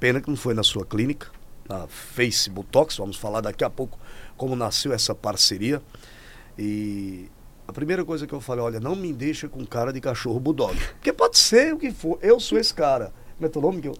Pena 0.00 0.20
que 0.20 0.28
não 0.28 0.36
foi 0.36 0.54
na 0.54 0.62
sua 0.62 0.84
clínica, 0.84 1.28
na 1.68 1.86
Face 1.86 2.50
Botox. 2.50 2.96
Vamos 2.96 3.16
falar 3.16 3.40
daqui 3.40 3.64
a 3.64 3.70
pouco 3.70 3.98
como 4.36 4.56
nasceu 4.56 4.92
essa 4.92 5.14
parceria. 5.14 5.82
E 6.58 7.28
a 7.66 7.72
primeira 7.72 8.04
coisa 8.04 8.26
que 8.26 8.32
eu 8.32 8.40
falei, 8.40 8.64
olha, 8.64 8.80
não 8.80 8.94
me 8.94 9.12
deixa 9.12 9.48
com 9.48 9.64
cara 9.66 9.92
de 9.92 10.00
cachorro 10.00 10.38
bulldog. 10.38 10.76
Porque 10.94 11.12
pode 11.12 11.38
ser 11.38 11.74
o 11.74 11.78
que 11.78 11.90
for, 11.90 12.18
eu 12.22 12.38
sou 12.38 12.58
esse 12.58 12.72
cara. 12.72 13.12
Como 13.36 13.46
é 13.46 13.48
teu 13.48 13.62
nome? 13.62 13.82
Que 13.82 13.88
eu... 13.88 13.96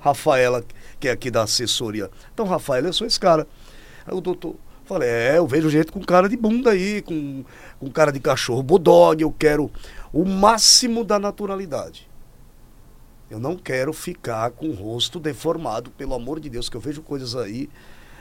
Rafaela, 0.00 0.62
que 1.00 1.08
é 1.08 1.12
aqui 1.12 1.30
da 1.30 1.42
assessoria. 1.42 2.10
Então, 2.32 2.44
Rafaela, 2.44 2.88
eu 2.88 2.92
sou 2.92 3.06
esse 3.06 3.18
cara. 3.18 3.46
Aí 4.06 4.14
o 4.14 4.20
doutor, 4.20 4.54
falei, 4.84 5.08
é, 5.08 5.38
eu 5.38 5.46
vejo 5.46 5.70
gente 5.70 5.90
com 5.90 6.00
cara 6.00 6.28
de 6.28 6.36
bunda 6.36 6.70
aí, 6.70 7.00
com, 7.02 7.44
com 7.80 7.90
cara 7.90 8.12
de 8.12 8.20
cachorro 8.20 8.62
bulldog, 8.62 9.22
eu 9.22 9.32
quero 9.32 9.70
o 10.12 10.24
máximo 10.24 11.04
da 11.04 11.18
naturalidade. 11.18 12.08
Eu 13.30 13.40
não 13.40 13.56
quero 13.56 13.92
ficar 13.92 14.50
com 14.50 14.68
o 14.68 14.74
rosto 14.74 15.18
deformado, 15.18 15.90
pelo 15.90 16.14
amor 16.14 16.38
de 16.38 16.50
Deus, 16.50 16.68
que 16.68 16.76
eu 16.76 16.80
vejo 16.80 17.02
coisas 17.02 17.34
aí 17.34 17.68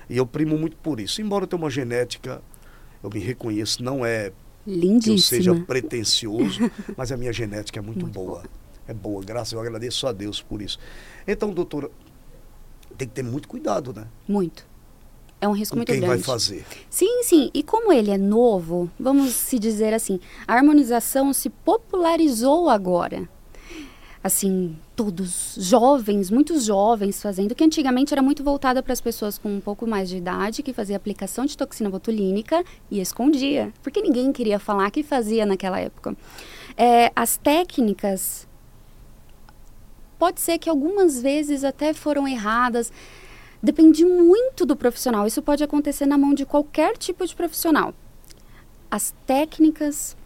e 0.09 0.17
eu 0.17 0.25
primo 0.25 0.57
muito 0.57 0.77
por 0.77 0.99
isso. 0.99 1.21
Embora 1.21 1.43
eu 1.43 1.47
tenha 1.47 1.61
uma 1.61 1.69
genética 1.69 2.41
Eu 3.03 3.09
me 3.09 3.19
reconheço, 3.19 3.83
não 3.83 4.05
é 4.05 4.31
Lindíssima. 4.65 5.01
que 5.03 5.11
eu 5.11 5.17
seja 5.55 5.65
pretencioso, 5.65 6.71
mas 6.97 7.11
a 7.11 7.17
minha 7.17 7.33
genética 7.33 7.79
é 7.79 7.81
muito, 7.81 8.01
Muito 8.01 8.13
boa. 8.13 8.27
boa. 8.41 8.43
É 8.87 8.93
boa, 8.93 9.23
graças, 9.23 9.53
eu 9.53 9.59
agradeço 9.61 10.05
a 10.07 10.11
Deus 10.11 10.41
por 10.41 10.61
isso. 10.61 10.77
Então, 11.27 11.51
doutora, 11.51 11.89
tem 12.97 13.07
que 13.07 13.13
ter 13.13 13.23
muito 13.23 13.47
cuidado, 13.47 13.93
né? 13.93 14.07
Muito. 14.27 14.65
É 15.39 15.47
um 15.47 15.51
risco 15.53 15.73
Com 15.75 15.79
muito 15.79 15.87
quem 15.91 15.99
grande. 16.01 16.15
vai 16.15 16.23
fazer. 16.23 16.65
Sim, 16.89 17.23
sim. 17.23 17.49
E 17.53 17.63
como 17.63 17.91
ele 17.91 18.11
é 18.11 18.17
novo, 18.17 18.89
vamos 18.99 19.31
se 19.33 19.57
dizer 19.59 19.93
assim, 19.93 20.19
a 20.47 20.53
harmonização 20.53 21.33
se 21.33 21.49
popularizou 21.49 22.69
agora. 22.69 23.27
Assim, 24.23 24.77
todos 24.95 25.55
jovens, 25.57 26.29
muitos 26.29 26.65
jovens 26.65 27.21
fazendo, 27.21 27.55
que 27.55 27.63
antigamente 27.63 28.13
era 28.13 28.21
muito 28.21 28.43
voltada 28.43 28.83
para 28.83 28.93
as 28.93 29.01
pessoas 29.01 29.37
com 29.37 29.49
um 29.49 29.59
pouco 29.59 29.87
mais 29.87 30.09
de 30.09 30.17
idade, 30.17 30.63
que 30.63 30.73
fazia 30.73 30.95
aplicação 30.95 31.45
de 31.45 31.57
toxina 31.57 31.89
botulínica 31.89 32.63
e 32.91 32.99
escondia, 32.99 33.73
porque 33.81 34.01
ninguém 34.01 34.31
queria 34.31 34.59
falar 34.59 34.91
que 34.91 35.03
fazia 35.03 35.45
naquela 35.45 35.79
época. 35.79 36.15
É, 36.77 37.11
as 37.15 37.37
técnicas, 37.37 38.47
pode 40.19 40.39
ser 40.39 40.57
que 40.57 40.69
algumas 40.69 41.21
vezes 41.21 41.63
até 41.63 41.93
foram 41.93 42.27
erradas, 42.27 42.91
Depende 43.63 44.03
muito 44.03 44.65
do 44.65 44.75
profissional. 44.75 45.25
Isso 45.25 45.41
pode 45.41 45.63
acontecer 45.63 46.05
na 46.05 46.17
mão 46.17 46.33
de 46.33 46.45
qualquer 46.45 46.97
tipo 46.97 47.25
de 47.25 47.33
profissional. 47.33 47.93
As 48.91 49.15
técnicas, 49.25 50.17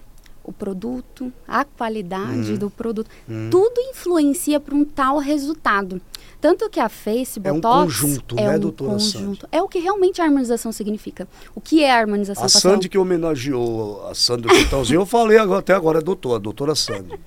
o 0.47 0.51
produto, 0.53 1.31
a 1.47 1.63
qualidade 1.63 2.53
Hum. 2.53 2.57
do 2.57 2.69
produto, 2.69 3.09
Hum. 3.29 3.49
tudo 3.51 3.79
influencia 3.81 4.59
para 4.59 4.73
um 4.73 4.83
tal 4.85 5.17
resultado. 5.19 6.01
Tanto 6.39 6.69
que 6.69 6.79
a 6.79 6.87
Face 6.87 7.39
É 7.43 7.51
um 7.51 7.55
Botox 7.55 7.83
conjunto, 7.99 8.35
é 8.39 8.43
né, 8.47 8.55
um 8.55 8.59
doutora 8.59 8.91
conjunto. 8.93 9.47
É 9.51 9.61
o 9.61 9.67
que 9.67 9.79
realmente 9.79 10.21
a 10.21 10.25
harmonização 10.25 10.71
significa. 10.71 11.27
O 11.53 11.59
que 11.59 11.83
é 11.83 11.91
a 11.91 11.97
harmonização 11.97 12.45
A 12.45 12.49
facial? 12.49 12.73
Sandy 12.75 12.87
que 12.89 12.97
homenageou 12.97 14.07
a 14.07 14.15
Sandy 14.15 14.47
Chitãozinho, 14.55 15.01
eu 15.01 15.05
falei 15.05 15.37
agora, 15.37 15.59
até 15.59 15.73
agora, 15.73 15.99
é 15.99 16.01
doutora, 16.01 16.35
a 16.37 16.39
doutora 16.39 16.75
Sandy. 16.75 17.19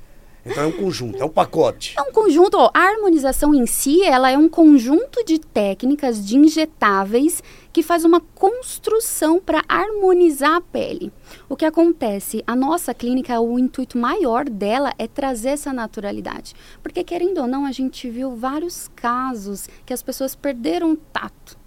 Então 0.47 0.63
é 0.63 0.67
um 0.67 0.73
conjunto, 0.73 1.21
é 1.21 1.25
um 1.25 1.29
pacote. 1.29 1.93
É 1.99 2.03
um 2.03 2.13
conjunto, 2.13 2.57
ó, 2.57 2.71
a 2.73 2.79
harmonização 2.81 3.55
em 3.55 3.67
si, 3.67 4.03
ela 4.03 4.31
é 4.31 4.39
um 4.39 4.49
conjunto 4.49 5.23
de 5.27 5.39
técnicas 5.39 6.25
de 6.25 6.37
injetáveis 6.39 7.43
que 7.73 7.83
faz 7.83 8.05
uma 8.05 8.21
construção 8.21 9.41
para 9.41 9.63
harmonizar 9.69 10.57
a 10.57 10.61
pele. 10.61 11.13
O 11.49 11.57
que 11.57 11.65
acontece? 11.65 12.43
A 12.47 12.57
nossa 12.57 12.93
clínica, 12.93 13.41
o 13.41 13.59
intuito 13.59 13.97
maior 13.97 14.49
dela 14.49 14.93
é 14.99 15.07
trazer 15.07 15.51
essa 15.51 15.73
naturalidade. 15.73 16.55
Porque, 16.83 17.05
querendo 17.05 17.39
ou 17.39 17.47
não, 17.47 17.65
a 17.65 17.73
gente 17.73 18.09
viu 18.11 18.35
vários 18.35 18.89
casos 18.95 19.69
que 19.87 19.93
as 19.93 20.03
pessoas 20.03 20.35
perderam 20.35 20.93
o 20.93 20.97
tato. 20.97 21.59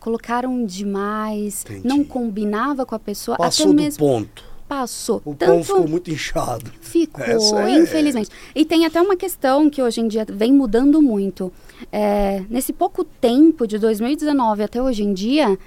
Colocaram 0.00 0.64
demais, 0.64 1.64
Entendi. 1.64 1.86
não 1.88 2.04
combinava 2.04 2.86
com 2.86 2.94
a 2.94 2.98
pessoa, 2.98 3.36
Passou 3.36 3.66
até 3.66 3.74
do 3.74 3.82
mesmo 3.82 3.98
ponto. 3.98 4.55
Passou. 4.68 5.22
O 5.24 5.34
Tanto 5.34 5.52
pão 5.52 5.64
ficou 5.64 5.88
muito 5.88 6.10
inchado. 6.10 6.70
Ficou, 6.80 7.24
é- 7.24 7.70
infelizmente. 7.78 8.30
E 8.54 8.64
tem 8.64 8.84
até 8.84 9.00
uma 9.00 9.16
questão 9.16 9.68
que 9.70 9.82
hoje 9.82 10.00
em 10.00 10.08
dia 10.08 10.26
vem 10.28 10.52
mudando 10.52 11.00
muito. 11.00 11.52
É, 11.92 12.42
nesse 12.48 12.72
pouco 12.72 13.04
tempo, 13.04 13.66
de 13.66 13.78
2019 13.78 14.62
até 14.62 14.82
hoje 14.82 15.02
em 15.02 15.12
dia, 15.12 15.58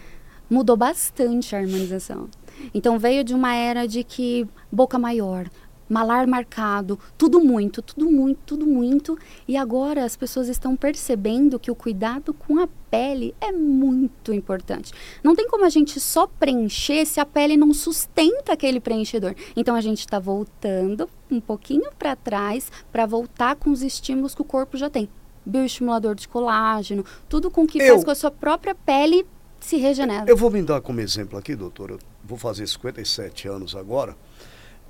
mudou 0.49 0.75
bastante 0.75 1.55
a 1.55 1.59
harmonização. 1.59 2.27
Então 2.73 2.99
veio 2.99 3.23
de 3.23 3.33
uma 3.33 3.55
era 3.55 3.87
de 3.87 4.03
que 4.03 4.45
boca 4.71 4.99
maior, 4.99 5.47
malar 5.89 6.27
marcado, 6.27 6.99
tudo 7.17 7.39
muito, 7.41 7.81
tudo 7.81 8.09
muito, 8.09 8.39
tudo 8.45 8.65
muito. 8.67 9.17
E 9.47 9.57
agora 9.57 10.05
as 10.05 10.15
pessoas 10.15 10.47
estão 10.47 10.75
percebendo 10.75 11.59
que 11.59 11.71
o 11.71 11.75
cuidado 11.75 12.33
com 12.33 12.59
a 12.59 12.69
pele 12.91 13.33
é 13.41 13.51
muito 13.51 14.31
importante. 14.33 14.93
Não 15.23 15.35
tem 15.35 15.47
como 15.47 15.65
a 15.65 15.69
gente 15.69 15.99
só 15.99 16.27
preencher 16.27 17.05
se 17.05 17.19
a 17.19 17.25
pele 17.25 17.57
não 17.57 17.73
sustenta 17.73 18.53
aquele 18.53 18.79
preenchedor. 18.79 19.33
Então 19.55 19.75
a 19.75 19.81
gente 19.81 19.99
está 19.99 20.19
voltando 20.19 21.09
um 21.31 21.39
pouquinho 21.39 21.89
para 21.97 22.15
trás 22.15 22.71
para 22.91 23.05
voltar 23.05 23.55
com 23.55 23.71
os 23.71 23.81
estímulos 23.81 24.35
que 24.35 24.41
o 24.41 24.45
corpo 24.45 24.77
já 24.77 24.89
tem. 24.89 25.09
Bioestimulador 25.45 26.13
de 26.15 26.27
colágeno, 26.27 27.03
tudo 27.27 27.49
com 27.49 27.65
que 27.65 27.81
Eu- 27.81 27.93
faz 27.93 28.03
com 28.03 28.11
a 28.11 28.15
sua 28.15 28.29
própria 28.31 28.75
pele 28.75 29.25
se 29.59 29.77
regenera. 29.77 30.25
Eu 30.29 30.37
vou 30.37 30.49
me 30.51 30.61
dar 30.61 30.79
como 30.81 31.01
exemplo 31.01 31.37
aqui, 31.37 31.55
doutor. 31.55 31.89
Eu 31.91 31.99
vou 32.23 32.37
fazer 32.37 32.65
57 32.67 33.47
anos 33.47 33.75
agora. 33.75 34.15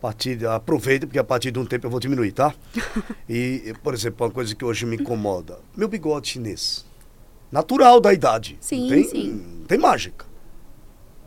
Partir 0.01 0.37
de, 0.37 0.45
aproveita, 0.45 1.05
porque 1.05 1.19
a 1.19 1.23
partir 1.23 1.51
de 1.51 1.59
um 1.59 1.65
tempo 1.65 1.85
eu 1.85 1.91
vou 1.91 1.99
diminuir, 1.99 2.31
tá? 2.31 2.53
E, 3.27 3.73
por 3.83 3.93
exemplo, 3.93 4.25
uma 4.25 4.31
coisa 4.31 4.55
que 4.55 4.63
hoje 4.63 4.85
me 4.85 4.95
incomoda: 4.95 5.59
meu 5.75 5.87
bigode 5.87 6.29
chinês. 6.29 6.85
Natural 7.51 7.99
da 7.99 8.13
idade. 8.13 8.57
Sim, 8.61 8.87
tem, 8.87 9.03
sim. 9.03 9.63
tem 9.67 9.77
mágica. 9.77 10.25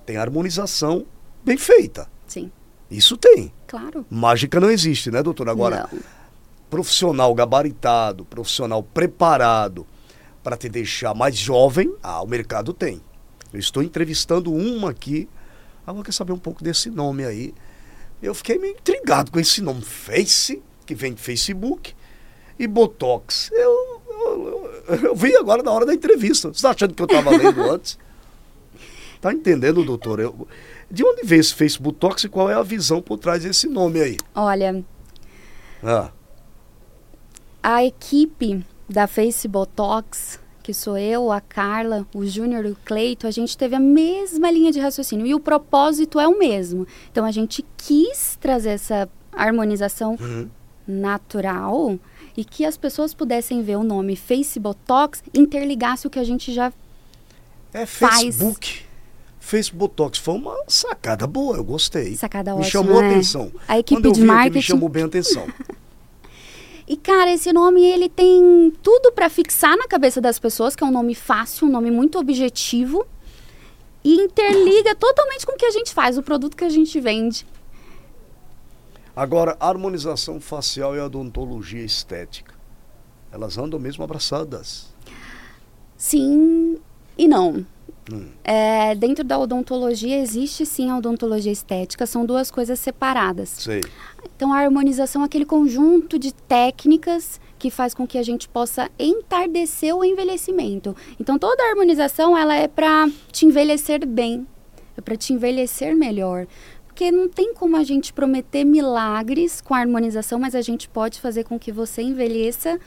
Tem 0.06 0.16
harmonização 0.16 1.04
bem 1.44 1.56
feita. 1.56 2.08
Sim, 2.26 2.50
Isso 2.90 3.16
tem. 3.16 3.52
claro. 3.66 4.06
Mágica 4.08 4.58
não 4.58 4.70
existe, 4.70 5.10
né, 5.10 5.22
doutor? 5.22 5.48
Agora, 5.48 5.88
Não. 5.92 6.00
profissional 6.70 7.34
gabaritado, 7.34 8.24
profissional 8.24 8.82
preparado 8.82 9.86
para 10.42 10.56
te 10.56 10.68
deixar 10.68 11.14
mais 11.14 11.36
jovem, 11.36 11.94
ah, 12.02 12.22
o 12.22 12.26
mercado 12.26 12.72
tem. 12.72 13.00
Eu 13.52 13.60
estou 13.60 13.82
entrevistando 13.82 14.52
uma 14.52 14.90
aqui, 14.90 15.28
agora 15.86 16.04
quer 16.04 16.12
saber 16.12 16.32
um 16.32 16.38
pouco 16.38 16.64
desse 16.64 16.90
nome 16.90 17.24
aí. 17.24 17.54
Eu 18.22 18.34
fiquei 18.34 18.58
meio 18.58 18.74
intrigado 18.74 19.30
com 19.32 19.40
esse 19.40 19.60
nome, 19.60 19.82
Face, 19.82 20.62
que 20.86 20.94
vem 20.94 21.12
de 21.12 21.20
Facebook, 21.20 21.94
e 22.58 22.66
Botox. 22.66 23.50
Eu, 23.52 24.00
eu, 24.08 24.70
eu- 24.88 24.96
eu 25.06 25.16
vi 25.16 25.34
agora 25.36 25.62
na 25.62 25.72
hora 25.72 25.84
da 25.86 25.92
entrevista. 25.94 26.48
Você 26.48 26.56
está 26.58 26.70
achando 26.70 26.94
que 26.94 27.02
eu 27.02 27.06
estava 27.06 27.30
lendo 27.36 27.60
antes? 27.70 27.98
Tá 29.20 29.32
entendendo, 29.32 29.84
doutor? 29.84 30.20
Eu- 30.20 30.46
de 30.90 31.04
onde 31.04 31.22
veio 31.24 31.40
esse 31.40 31.54
Face 31.54 31.80
Botox 31.80 32.24
e 32.24 32.28
qual 32.28 32.48
é 32.50 32.54
a 32.54 32.62
visão 32.62 33.00
por 33.02 33.18
trás 33.18 33.42
desse 33.42 33.66
nome 33.68 34.00
aí? 34.00 34.16
Olha, 34.34 34.84
Ah, 35.82 36.10
a 37.62 37.84
equipe 37.84 38.64
da 38.88 39.06
Face 39.06 39.48
Botox, 39.48 40.38
que 40.62 40.72
sou 40.72 40.96
eu, 40.96 41.32
a 41.32 41.40
Carla, 41.40 42.06
o 42.14 42.24
Júnior 42.24 42.64
e 42.64 42.70
o 42.70 42.76
Cleito, 42.84 43.26
a 43.26 43.30
gente 43.30 43.56
teve 43.58 43.74
a 43.74 43.80
mesma 43.80 44.50
linha 44.50 44.70
de 44.70 44.78
raciocínio 44.80 45.26
e 45.26 45.34
o 45.34 45.40
propósito 45.40 46.20
é 46.20 46.28
o 46.28 46.38
mesmo. 46.38 46.86
Então 47.10 47.24
a 47.24 47.30
gente 47.30 47.64
quis 47.76 48.36
trazer 48.40 48.70
essa 48.70 49.08
harmonização 49.32 50.16
uhum. 50.20 50.48
natural 50.86 51.98
e 52.36 52.44
que 52.44 52.64
as 52.64 52.76
pessoas 52.76 53.12
pudessem 53.12 53.62
ver 53.62 53.76
o 53.76 53.82
nome 53.82 54.16
Face 54.16 54.58
Botox 54.60 55.22
interligasse 55.34 56.06
o 56.06 56.10
que 56.10 56.18
a 56.18 56.24
gente 56.24 56.52
já 56.52 56.72
É 57.72 57.84
Faz. 57.84 58.20
Facebook. 58.22 58.82
Facebook 59.40 59.76
Botox 59.78 60.18
foi 60.18 60.34
uma 60.34 60.56
sacada 60.68 61.26
boa, 61.26 61.56
eu 61.56 61.64
gostei. 61.64 62.14
Sacada 62.16 62.52
me 62.52 62.58
ótima, 62.60 62.70
chamou 62.70 62.98
a 62.98 63.02
né? 63.02 63.10
atenção. 63.10 63.50
A 63.66 63.78
equipe 63.78 63.96
Quando 64.00 64.06
eu 64.06 64.12
de 64.12 64.20
vi 64.20 64.26
marketing- 64.26 64.56
me 64.56 64.62
chamou 64.62 64.88
bem 64.88 65.02
a 65.02 65.06
atenção. 65.06 65.46
E 66.92 66.96
cara, 66.98 67.32
esse 67.32 67.50
nome 67.54 67.82
ele 67.82 68.06
tem 68.06 68.70
tudo 68.82 69.12
para 69.12 69.30
fixar 69.30 69.78
na 69.78 69.88
cabeça 69.88 70.20
das 70.20 70.38
pessoas, 70.38 70.76
que 70.76 70.84
é 70.84 70.86
um 70.86 70.90
nome 70.90 71.14
fácil, 71.14 71.66
um 71.66 71.70
nome 71.70 71.90
muito 71.90 72.18
objetivo 72.18 73.06
e 74.04 74.14
interliga 74.16 74.94
totalmente 74.94 75.46
com 75.46 75.52
o 75.52 75.56
que 75.56 75.64
a 75.64 75.70
gente 75.70 75.90
faz, 75.90 76.18
o 76.18 76.22
produto 76.22 76.54
que 76.54 76.66
a 76.66 76.68
gente 76.68 77.00
vende. 77.00 77.46
Agora, 79.16 79.56
harmonização 79.58 80.38
facial 80.38 80.94
e 80.94 81.00
odontologia 81.00 81.82
estética. 81.82 82.52
Elas 83.32 83.56
andam 83.56 83.80
mesmo 83.80 84.04
abraçadas. 84.04 84.94
Sim 85.96 86.78
e 87.16 87.26
não. 87.26 87.64
Hum. 88.10 88.26
É, 88.42 88.94
dentro 88.94 89.22
da 89.22 89.38
odontologia 89.38 90.18
existe 90.20 90.66
sim 90.66 90.90
a 90.90 90.98
odontologia 90.98 91.52
estética, 91.52 92.06
são 92.06 92.26
duas 92.26 92.50
coisas 92.50 92.80
separadas. 92.80 93.48
Sei. 93.50 93.80
Então 94.34 94.52
a 94.52 94.58
harmonização 94.58 95.22
é 95.22 95.26
aquele 95.26 95.44
conjunto 95.44 96.18
de 96.18 96.32
técnicas 96.32 97.40
que 97.58 97.70
faz 97.70 97.94
com 97.94 98.06
que 98.06 98.18
a 98.18 98.22
gente 98.22 98.48
possa 98.48 98.90
entardecer 98.98 99.94
o 99.94 100.04
envelhecimento. 100.04 100.96
Então 101.20 101.38
toda 101.38 101.62
a 101.62 101.70
harmonização 101.70 102.36
ela 102.36 102.54
é 102.54 102.66
para 102.66 103.08
te 103.30 103.46
envelhecer 103.46 104.04
bem, 104.04 104.46
é 104.96 105.00
para 105.00 105.16
te 105.16 105.32
envelhecer 105.32 105.94
melhor. 105.94 106.46
Porque 106.86 107.10
não 107.10 107.28
tem 107.28 107.54
como 107.54 107.76
a 107.76 107.84
gente 107.84 108.12
prometer 108.12 108.64
milagres 108.64 109.60
com 109.60 109.74
a 109.74 109.78
harmonização, 109.78 110.38
mas 110.38 110.54
a 110.54 110.60
gente 110.60 110.88
pode 110.88 111.20
fazer 111.20 111.44
com 111.44 111.58
que 111.58 111.72
você 111.72 112.02
envelheça 112.02 112.78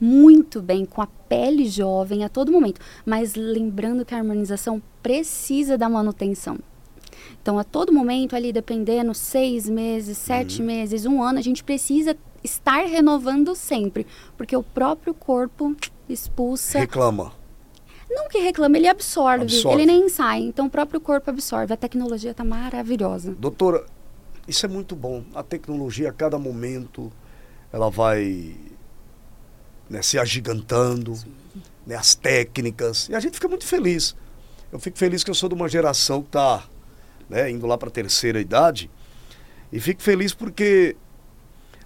muito 0.00 0.60
bem, 0.62 0.84
com 0.84 1.02
a 1.02 1.06
pele 1.06 1.66
jovem 1.66 2.24
a 2.24 2.28
todo 2.28 2.52
momento. 2.52 2.80
Mas 3.04 3.34
lembrando 3.34 4.04
que 4.04 4.14
a 4.14 4.18
harmonização 4.18 4.82
precisa 5.02 5.76
da 5.76 5.88
manutenção. 5.88 6.58
Então, 7.42 7.58
a 7.58 7.64
todo 7.64 7.92
momento, 7.92 8.36
ali, 8.36 8.52
dependendo, 8.52 9.14
seis 9.14 9.68
meses, 9.68 10.18
sete 10.18 10.62
meses, 10.62 11.06
um 11.06 11.22
ano, 11.22 11.38
a 11.38 11.42
gente 11.42 11.64
precisa 11.64 12.16
estar 12.42 12.86
renovando 12.86 13.54
sempre. 13.54 14.06
Porque 14.36 14.56
o 14.56 14.62
próprio 14.62 15.14
corpo 15.14 15.74
expulsa. 16.08 16.78
Reclama. 16.78 17.32
Não 18.10 18.28
que 18.28 18.38
reclama, 18.38 18.76
ele 18.78 18.88
absorve, 18.88 19.44
Absorve. 19.44 19.82
ele 19.82 19.86
nem 19.86 20.08
sai. 20.08 20.40
Então, 20.40 20.66
o 20.66 20.70
próprio 20.70 21.00
corpo 21.00 21.28
absorve. 21.28 21.74
A 21.74 21.76
tecnologia 21.76 22.30
está 22.30 22.42
maravilhosa. 22.42 23.34
Doutora, 23.38 23.84
isso 24.46 24.64
é 24.64 24.68
muito 24.68 24.96
bom. 24.96 25.22
A 25.34 25.42
tecnologia, 25.42 26.08
a 26.08 26.12
cada 26.12 26.38
momento, 26.38 27.12
ela 27.70 27.90
vai 27.90 28.56
né, 29.88 30.02
se 30.02 30.18
agigantando, 30.18 31.14
né, 31.86 31.94
as 31.94 32.14
técnicas. 32.14 33.08
E 33.08 33.14
a 33.14 33.20
gente 33.20 33.34
fica 33.34 33.48
muito 33.48 33.66
feliz. 33.66 34.14
Eu 34.70 34.78
fico 34.78 34.98
feliz 34.98 35.24
que 35.24 35.30
eu 35.30 35.34
sou 35.34 35.48
de 35.48 35.54
uma 35.54 35.68
geração 35.68 36.20
que 36.20 36.28
está 36.28 36.64
né, 37.28 37.50
indo 37.50 37.66
lá 37.66 37.78
para 37.78 37.88
a 37.88 37.92
terceira 37.92 38.40
idade. 38.40 38.90
E 39.72 39.80
fico 39.80 40.02
feliz 40.02 40.34
porque 40.34 40.96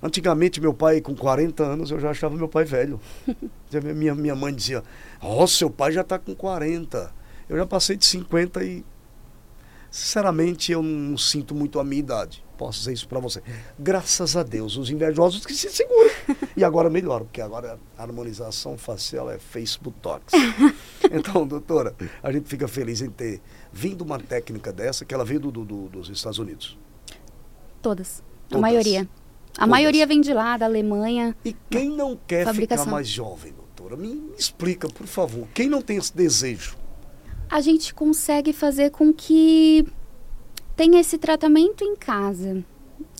antigamente 0.03 0.61
meu 0.61 0.75
pai, 0.75 1.01
com 1.01 1.15
40 1.15 1.63
anos, 1.63 1.91
eu 1.91 2.01
já 2.01 2.11
achava 2.11 2.37
meu 2.37 2.49
pai 2.49 2.65
velho. 2.65 3.01
minha, 3.95 4.15
minha 4.15 4.35
mãe 4.35 4.53
dizia, 4.53 4.83
ó, 5.21 5.45
oh, 5.45 5.47
seu 5.47 5.71
pai 5.71 5.93
já 5.93 6.01
está 6.01 6.19
com 6.19 6.35
40. 6.35 7.13
Eu 7.49 7.57
já 7.57 7.67
passei 7.67 7.97
de 7.97 8.07
50 8.07 8.65
e 8.65 8.85
sinceramente 9.93 10.73
eu 10.73 10.83
não 10.83 11.19
sinto 11.19 11.55
muito 11.55 11.79
a 11.79 11.85
minha 11.85 12.01
idade. 12.01 12.43
Posso 12.57 12.79
dizer 12.79 12.95
isso 12.95 13.07
para 13.07 13.21
você. 13.21 13.43
Graças 13.79 14.37
a 14.37 14.43
Deus, 14.43 14.77
os 14.77 14.89
invejosos 14.89 15.45
que 15.45 15.53
se 15.53 15.69
seguram. 15.69 16.11
E 16.57 16.65
agora 16.65 16.89
melhor, 16.89 17.21
porque 17.25 17.41
agora 17.41 17.79
a 17.99 18.03
harmonização 18.03 18.79
facial 18.79 19.31
é 19.31 19.39
Facebook 19.39 19.99
Talks. 20.01 20.33
Então, 21.15 21.47
doutora, 21.47 21.95
a 22.23 22.33
gente 22.33 22.49
fica 22.49 22.67
feliz 22.67 23.03
em 23.03 23.11
ter 23.11 23.43
vindo 23.71 24.01
uma 24.01 24.19
técnica 24.19 24.73
dessa, 24.73 25.05
que 25.05 25.13
ela 25.13 25.27
veio 25.27 25.41
do, 25.41 25.51
do, 25.51 25.89
dos 25.89 26.09
Estados 26.09 26.39
Unidos. 26.39 26.79
Todas. 27.83 28.23
Todas. 28.49 28.57
A 28.57 28.59
maioria. 28.59 29.01
A 29.01 29.05
Todas. 29.53 29.69
maioria 29.69 30.07
vem 30.07 30.23
de 30.23 30.33
lá, 30.33 30.57
da 30.57 30.65
Alemanha. 30.65 31.37
E 31.45 31.55
quem 31.69 31.91
não 31.91 32.17
quer 32.17 32.51
ficar 32.55 32.87
mais 32.87 33.09
jovem, 33.09 33.53
doutora? 33.53 33.95
Me, 33.95 34.15
me 34.15 34.37
explica, 34.39 34.89
por 34.89 35.07
favor. 35.07 35.47
Quem 35.53 35.69
não 35.69 35.83
tem 35.83 35.99
esse 35.99 36.17
desejo? 36.17 36.77
A 37.53 37.61
gente 37.61 37.93
consegue 37.93 38.51
fazer 38.51 38.91
com 38.91 39.13
que 39.13 39.87
tenha 40.75 40.99
esse 40.99 41.19
tratamento 41.19 41.85
em 41.85 41.95
casa. 41.95 42.65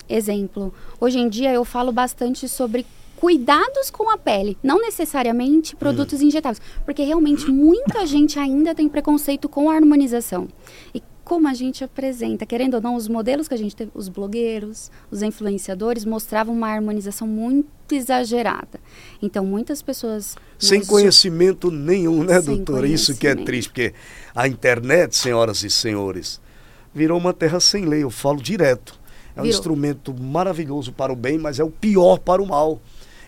Exemplo, 0.09 0.73
hoje 0.99 1.19
em 1.19 1.29
dia 1.29 1.53
eu 1.53 1.63
falo 1.63 1.91
bastante 1.91 2.49
sobre 2.49 2.83
cuidados 3.15 3.91
com 3.91 4.09
a 4.09 4.17
pele, 4.17 4.57
não 4.63 4.81
necessariamente 4.81 5.75
produtos 5.75 6.19
hum. 6.19 6.25
injetáveis, 6.25 6.59
porque 6.83 7.03
realmente 7.03 7.51
muita 7.51 8.07
gente 8.07 8.39
ainda 8.39 8.73
tem 8.73 8.89
preconceito 8.89 9.47
com 9.47 9.69
a 9.69 9.75
harmonização. 9.75 10.47
E 10.95 11.03
como 11.23 11.47
a 11.47 11.53
gente 11.53 11.83
apresenta, 11.83 12.45
querendo 12.45 12.75
ou 12.75 12.81
não, 12.81 12.95
os 12.95 13.07
modelos 13.07 13.47
que 13.47 13.53
a 13.53 13.57
gente 13.57 13.75
teve, 13.75 13.91
os 13.93 14.09
blogueiros, 14.09 14.91
os 15.09 15.21
influenciadores, 15.21 16.03
mostravam 16.03 16.53
uma 16.53 16.67
harmonização 16.67 17.27
muito 17.27 17.67
exagerada. 17.91 18.79
Então, 19.21 19.45
muitas 19.45 19.81
pessoas. 19.81 20.35
Sem 20.59 20.83
conhecimento 20.85 21.71
nenhum, 21.71 22.23
né, 22.23 22.41
doutora? 22.41 22.87
Isso 22.87 23.15
que 23.15 23.27
é 23.27 23.35
triste, 23.35 23.69
porque 23.69 23.93
a 24.35 24.47
internet, 24.47 25.15
senhoras 25.15 25.63
e 25.63 25.69
senhores, 25.69 26.41
virou 26.93 27.17
uma 27.17 27.33
terra 27.33 27.59
sem 27.59 27.85
lei, 27.85 28.03
eu 28.03 28.09
falo 28.09 28.41
direto. 28.41 28.99
É 29.35 29.39
um 29.39 29.43
Virou. 29.43 29.57
instrumento 29.57 30.13
maravilhoso 30.13 30.91
para 30.91 31.11
o 31.11 31.15
bem, 31.15 31.37
mas 31.37 31.59
é 31.59 31.63
o 31.63 31.71
pior 31.71 32.19
para 32.19 32.41
o 32.41 32.47
mal. 32.47 32.79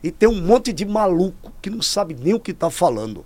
E 0.03 0.11
tem 0.11 0.29
um 0.29 0.39
monte 0.39 0.71
de 0.71 0.85
maluco 0.85 1.51
que 1.61 1.69
não 1.69 1.81
sabe 1.81 2.15
nem 2.19 2.33
o 2.33 2.39
que 2.39 2.51
está 2.51 2.69
falando. 2.69 3.25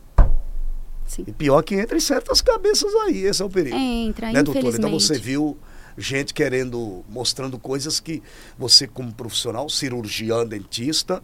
Sim. 1.10 1.24
E 1.25 1.32
pior 1.32 1.63
que 1.63 1.74
entra 1.74 1.98
em 1.98 2.00
certas 2.00 2.39
cabeças 2.39 2.94
aí, 2.94 3.25
esse 3.25 3.42
é 3.42 3.46
o 3.46 3.50
perigo. 3.50 3.75
Entra, 3.75 4.32
né, 4.32 4.44
doutora? 4.44 4.78
Então 4.78 4.92
você 4.92 5.18
viu 5.18 5.58
gente 5.98 6.36
querendo, 6.36 7.04
mostrando 7.10 7.58
coisas 7.58 8.00
que 8.00 8.22
você, 8.56 8.88
como 8.88 9.12
profissional, 9.12 9.68
cirurgião, 9.70 10.48
dentista, 10.48 11.24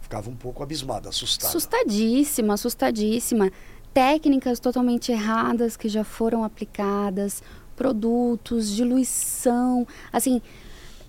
ficava 0.00 0.30
um 0.30 0.34
pouco 0.34 0.62
abismada, 0.62 1.10
assustada. 1.10 1.50
Assustadíssima, 1.50 2.54
assustadíssima. 2.54 3.52
Técnicas 3.92 4.58
totalmente 4.58 5.12
erradas 5.12 5.76
que 5.76 5.90
já 5.90 6.02
foram 6.02 6.42
aplicadas, 6.42 7.42
produtos, 7.76 8.74
diluição, 8.74 9.86
assim, 10.10 10.40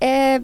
é, 0.02 0.42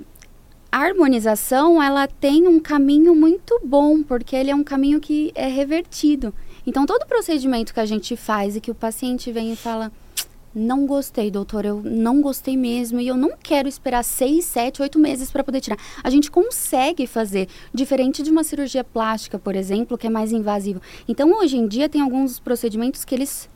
a 0.71 0.77
harmonização 0.77 1.83
ela 1.83 2.07
tem 2.07 2.47
um 2.47 2.61
caminho 2.61 3.13
muito 3.13 3.59
bom 3.61 4.01
porque 4.01 4.37
ele 4.37 4.51
é 4.51 4.55
um 4.55 4.63
caminho 4.63 5.01
que 5.01 5.33
é 5.35 5.47
revertido. 5.47 6.33
Então, 6.65 6.85
todo 6.85 7.05
procedimento 7.05 7.73
que 7.73 7.79
a 7.79 7.85
gente 7.85 8.15
faz 8.15 8.55
e 8.55 8.61
que 8.61 8.71
o 8.71 8.75
paciente 8.75 9.31
vem 9.31 9.53
e 9.53 9.55
fala: 9.55 9.91
Não 10.53 10.85
gostei, 10.85 11.29
doutor, 11.29 11.65
eu 11.65 11.81
não 11.83 12.21
gostei 12.21 12.55
mesmo 12.55 12.99
e 12.99 13.07
eu 13.07 13.17
não 13.17 13.31
quero 13.41 13.67
esperar 13.67 14.03
seis, 14.03 14.45
sete, 14.45 14.81
oito 14.81 14.97
meses 14.97 15.31
para 15.31 15.43
poder 15.43 15.61
tirar. 15.61 15.77
A 16.03 16.09
gente 16.09 16.31
consegue 16.31 17.05
fazer, 17.05 17.47
diferente 17.73 18.23
de 18.23 18.31
uma 18.31 18.43
cirurgia 18.43 18.83
plástica, 18.83 19.37
por 19.37 19.55
exemplo, 19.55 19.97
que 19.97 20.07
é 20.07 20.09
mais 20.09 20.31
invasivo. 20.31 20.81
Então, 21.07 21.31
hoje 21.31 21.57
em 21.57 21.67
dia, 21.67 21.89
tem 21.89 22.01
alguns 22.01 22.39
procedimentos 22.39 23.03
que 23.03 23.13
eles 23.13 23.49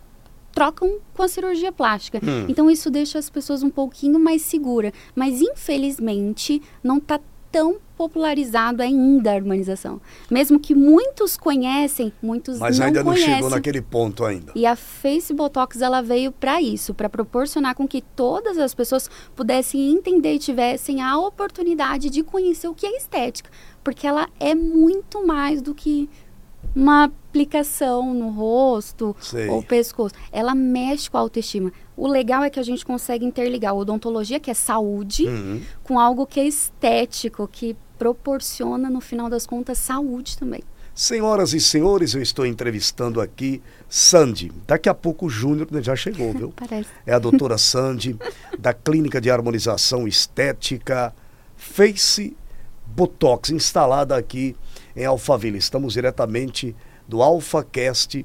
trocam 0.58 0.98
com 1.14 1.22
a 1.22 1.28
cirurgia 1.28 1.72
plástica. 1.72 2.18
Hum. 2.18 2.48
Então 2.50 2.72
isso 2.72 2.90
deixa 2.90 3.20
as 3.20 3.30
pessoas 3.30 3.62
um 3.62 3.70
pouquinho 3.70 4.18
mais 4.18 4.42
segura, 4.42 4.92
mas 5.16 5.40
infelizmente 5.40 6.60
não 6.84 6.98
está 6.98 7.20
tão 7.52 7.78
popularizado 7.98 8.84
ainda 8.84 9.32
a 9.32 9.36
harmonização. 9.36 10.00
Mesmo 10.30 10.60
que 10.60 10.76
muitos 10.76 11.36
conhecem, 11.36 12.14
muitos 12.22 12.60
Mas 12.60 12.78
não 12.78 12.86
ainda 12.86 13.04
não 13.04 13.16
chegou 13.16 13.50
naquele 13.50 13.82
ponto 13.82 14.24
ainda. 14.24 14.52
E 14.56 14.66
a 14.66 14.76
Face 14.76 15.34
Botox 15.34 15.82
ela 15.82 16.02
veio 16.02 16.32
para 16.32 16.62
isso, 16.62 16.94
para 16.94 17.10
proporcionar 17.10 17.74
com 17.76 17.88
que 17.88 18.02
todas 18.16 18.58
as 18.58 18.74
pessoas 18.74 19.10
pudessem 19.36 19.92
entender 19.92 20.36
e 20.36 20.40
tivessem 20.40 21.02
a 21.02 21.18
oportunidade 21.18 22.10
de 22.10 22.22
conhecer 22.22 22.68
o 22.68 22.76
que 22.76 22.86
é 22.86 22.96
estética, 22.96 23.50
porque 23.84 24.06
ela 24.06 24.30
é 24.40 24.54
muito 24.54 25.26
mais 25.26 25.62
do 25.62 25.74
que 25.74 26.08
uma 26.76 27.06
aplicação 27.06 28.14
no 28.14 28.30
rosto 28.30 29.16
Sei. 29.20 29.48
ou 29.48 29.64
pescoço. 29.64 30.14
Ela 30.32 30.54
mexe 30.54 31.10
com 31.10 31.18
a 31.18 31.22
autoestima. 31.22 31.72
O 31.98 32.08
legal 32.08 32.44
é 32.44 32.50
que 32.52 32.60
a 32.60 32.64
gente 32.64 32.86
consegue 32.86 33.26
interligar 33.26 33.76
odontologia, 33.76 34.40
que 34.40 34.52
é 34.52 34.54
saúde, 34.54 35.26
uhum. 35.26 35.62
com 35.84 36.00
algo 36.00 36.28
que 36.28 36.40
é 36.40 36.46
estético, 36.46 37.48
que 37.48 37.76
proporciona, 37.98 38.88
no 38.88 39.02
final 39.02 39.28
das 39.32 39.48
contas, 39.48 39.80
saúde 39.80 40.38
também. 40.38 40.62
Senhoras 40.94 41.54
e 41.54 41.60
senhores, 41.60 42.14
eu 42.14 42.22
estou 42.22 42.46
entrevistando 42.46 43.20
aqui 43.20 43.62
Sandy. 43.90 44.52
Daqui 44.68 44.88
a 44.88 44.94
pouco 44.94 45.26
o 45.26 45.30
Júnior 45.30 45.68
já 45.82 45.96
chegou, 45.96 46.34
viu? 46.34 46.54
Parece. 46.58 46.90
É 47.06 47.14
a 47.14 47.20
doutora 47.20 47.58
Sandy, 47.58 48.16
da 48.60 48.74
Clínica 48.74 49.20
de 49.20 49.32
Harmonização 49.32 50.08
Estética 50.08 51.14
Face 51.56 52.38
Botox, 52.86 53.50
instalada 53.50 54.16
aqui 54.16 54.56
em 54.96 55.06
Alphaville. 55.06 55.58
Estamos 55.58 55.94
diretamente 55.94 56.76
do 57.08 57.24
AlphaCast 57.24 58.24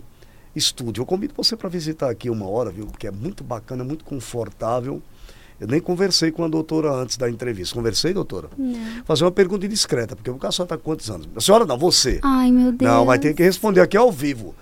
Studio. 0.59 1.03
Eu 1.03 1.07
convido 1.07 1.35
você 1.37 1.57
para 1.57 1.69
visitar 1.69 2.11
aqui 2.11 2.29
uma 2.29 2.49
hora, 2.49 2.71
viu? 2.71 2.87
Porque 2.87 3.07
é 3.07 3.11
muito 3.11 3.43
bacana, 3.43 3.83
muito 3.85 4.05
confortável. 4.05 5.03
Eu 5.61 5.69
nem 5.69 5.81
conversei 5.81 6.33
com 6.33 6.43
a 6.45 6.49
doutora 6.49 6.91
antes 6.93 7.17
da 7.17 7.31
entrevista. 7.31 7.75
Conversei, 7.75 8.13
doutora? 8.13 8.49
Não. 8.59 9.05
Fazer 9.05 9.25
uma 9.25 9.31
pergunta 9.31 9.65
indiscreta, 9.65 10.17
porque 10.17 10.31
o 10.31 10.37
cara 10.37 10.51
só 10.51 10.65
está 10.65 10.77
com 10.77 10.83
quantos 10.83 11.09
anos? 11.09 11.29
A 11.37 11.41
senhora 11.41 11.65
não, 11.65 11.79
você. 11.79 12.19
Ai, 12.23 12.51
meu 12.51 12.73
Deus. 12.73 12.91
Não, 12.91 13.07
vai 13.07 13.19
ter 13.19 13.33
que 13.33 13.43
responder 13.43 13.81
aqui 13.81 13.97
ao 13.97 14.11
vivo. 14.11 14.55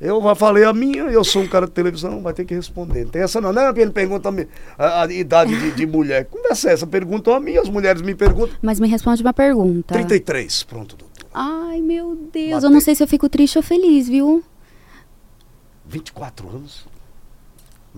Eu 0.00 0.22
falei 0.36 0.64
a 0.64 0.72
minha, 0.72 1.02
eu 1.02 1.24
sou 1.24 1.42
um 1.42 1.48
cara 1.48 1.66
de 1.66 1.72
televisão, 1.72 2.22
vai 2.22 2.32
ter 2.32 2.44
que 2.44 2.54
responder. 2.54 3.04
Não 3.04 3.10
tem 3.10 3.22
essa 3.22 3.40
não. 3.40 3.52
Não 3.52 3.62
é 3.62 3.72
que 3.72 3.80
ele 3.80 3.90
pergunta 3.90 4.32
a, 4.78 5.02
a 5.02 5.12
idade 5.12 5.58
de, 5.58 5.72
de, 5.72 5.86
mulher. 5.86 6.24
Conversa 6.26 6.70
é 6.70 6.72
essa? 6.72 6.86
Perguntam 6.86 7.34
a 7.34 7.40
mim, 7.40 7.56
as 7.56 7.68
mulheres 7.68 8.00
me 8.00 8.14
perguntam. 8.14 8.56
Mas 8.62 8.78
me 8.78 8.86
responde 8.86 9.20
uma 9.22 9.34
pergunta. 9.34 9.94
33, 9.94 10.62
pronto, 10.62 10.96
doutor. 10.96 11.26
Ai, 11.34 11.80
meu 11.80 12.14
Deus. 12.14 12.52
Matei. 12.52 12.68
Eu 12.68 12.70
não 12.70 12.80
sei 12.80 12.94
se 12.94 13.02
eu 13.02 13.08
fico 13.08 13.28
triste 13.28 13.58
ou 13.58 13.62
feliz, 13.62 14.08
viu? 14.08 14.42
24 15.88 16.48
anos? 16.48 16.86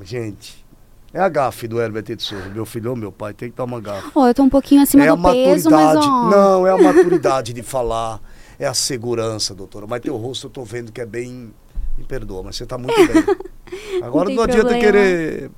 Gente, 0.02 0.64
é 1.12 1.20
a 1.20 1.28
gafe 1.28 1.66
do 1.66 1.80
Herbert 1.80 2.04
de 2.04 2.22
Souza. 2.22 2.48
Meu 2.48 2.64
filho 2.64 2.94
meu 2.94 3.10
pai 3.10 3.34
tem 3.34 3.50
que 3.50 3.56
tomar 3.56 3.80
gafe. 3.80 4.10
Oh, 4.14 4.26
eu 4.26 4.34
tô 4.34 4.44
um 4.44 4.48
pouquinho 4.48 4.82
acima 4.82 5.04
é 5.04 5.08
do 5.08 5.20
peso, 5.20 5.70
mas 5.70 5.96
ó... 5.96 6.30
Não, 6.30 6.66
é 6.66 6.70
a 6.70 6.78
maturidade 6.80 7.52
de 7.52 7.62
falar, 7.62 8.20
é 8.58 8.66
a 8.66 8.74
segurança, 8.74 9.54
doutora. 9.54 9.86
Mas 9.88 10.00
teu 10.00 10.16
rosto 10.16 10.46
eu 10.46 10.50
tô 10.50 10.64
vendo 10.64 10.92
que 10.92 11.00
é 11.00 11.06
bem... 11.06 11.52
Me 11.98 12.04
perdoa, 12.04 12.42
mas 12.44 12.56
você 12.56 12.64
tá 12.64 12.78
muito 12.78 12.94
bem. 13.12 14.02
Agora 14.02 14.28
não, 14.28 14.36
não 14.36 14.42
adianta 14.44 14.78
querer 14.78 15.50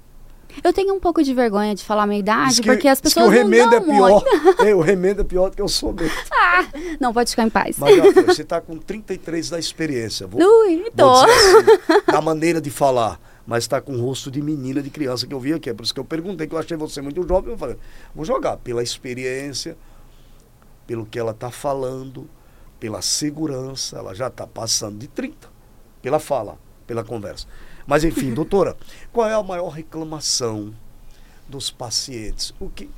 eu 0.63 0.73
tenho 0.73 0.95
um 0.95 1.01
pouco 1.01 1.23
de 1.23 1.33
vergonha 1.33 1.75
de 1.75 1.85
falar 1.85 2.05
a 2.05 2.07
minha 2.07 2.21
idade, 2.21 2.61
que, 2.61 2.69
porque 2.69 2.89
as 2.89 3.01
pessoas 3.01 3.27
que 3.27 3.31
o 3.31 3.33
remendo 3.33 3.75
é 3.75 3.81
pior. 3.81 4.23
é, 4.65 4.75
o 4.75 4.81
remendo 4.81 5.21
é 5.21 5.25
pior 5.25 5.51
do 5.51 5.57
que 5.57 5.63
eu 5.63 5.69
sou 5.69 5.93
mesmo. 5.93 6.13
Ah, 6.55 6.67
não, 7.01 7.15
pode 7.15 7.31
ficar 7.31 7.45
em 7.45 7.51
paz. 7.51 7.79
Mas, 7.79 7.97
você 8.27 8.43
está 8.43 8.61
com 8.61 8.77
33 8.77 9.49
da 9.49 9.59
experiência. 9.59 10.27
Vou, 10.27 10.39
Ui, 10.39 10.91
tô. 10.95 11.07
Vou 11.07 11.25
assim, 11.25 12.03
da 12.07 12.21
maneira 12.21 12.61
de 12.61 12.71
falar. 12.71 13.19
Mas 13.47 13.65
está 13.65 13.81
com 13.81 13.95
o 13.95 14.01
rosto 14.01 14.31
de 14.31 14.43
menina, 14.43 14.83
de 14.83 14.91
criança 14.91 15.27
que 15.27 15.33
eu 15.33 15.41
vi 15.41 15.55
aqui. 15.55 15.71
É 15.71 15.75
por 15.75 15.83
isso 15.83 15.95
que 15.95 15.99
eu 15.99 16.05
perguntei, 16.05 16.47
que 16.47 16.55
eu 16.55 16.59
achei 16.59 16.77
você 16.77 17.01
muito 17.01 17.27
jovem. 17.27 17.53
Eu 17.53 17.59
falei, 17.59 17.77
vou 18.15 18.25
jogar 18.25 18.59
pela 18.59 18.83
experiência, 18.83 19.77
pelo 20.87 21.07
que 21.07 21.19
ela 21.19 21.33
está 21.33 21.51
falando, 21.51 22.29
pela 22.79 23.01
segurança. 23.01 23.97
Ela 23.97 24.15
já 24.15 24.29
está 24.29 24.47
passando 24.47 24.99
de 24.99 25.09
30, 25.09 25.49
pela 26.03 26.19
fala, 26.19 26.59
pela 26.87 27.03
conversa. 27.03 27.47
Mas 27.87 28.05
enfim, 28.05 28.33
doutora, 28.33 28.77
qual 29.13 29.29
é 29.29 29.35
a 29.35 29.43
maior 29.43 29.69
reclamação 29.69 30.73
dos 31.49 31.71
pacientes? 31.71 32.55
O 32.61 32.69
que, 32.69 32.89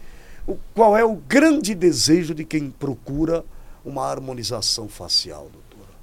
o, 0.46 0.56
qual 0.74 0.96
é 0.96 1.04
o 1.04 1.16
grande 1.16 1.74
desejo 1.74 2.34
de 2.34 2.44
quem 2.44 2.70
procura 2.70 3.44
uma 3.84 4.06
harmonização 4.06 4.88
facial, 4.88 5.50
doutora? 5.52 5.94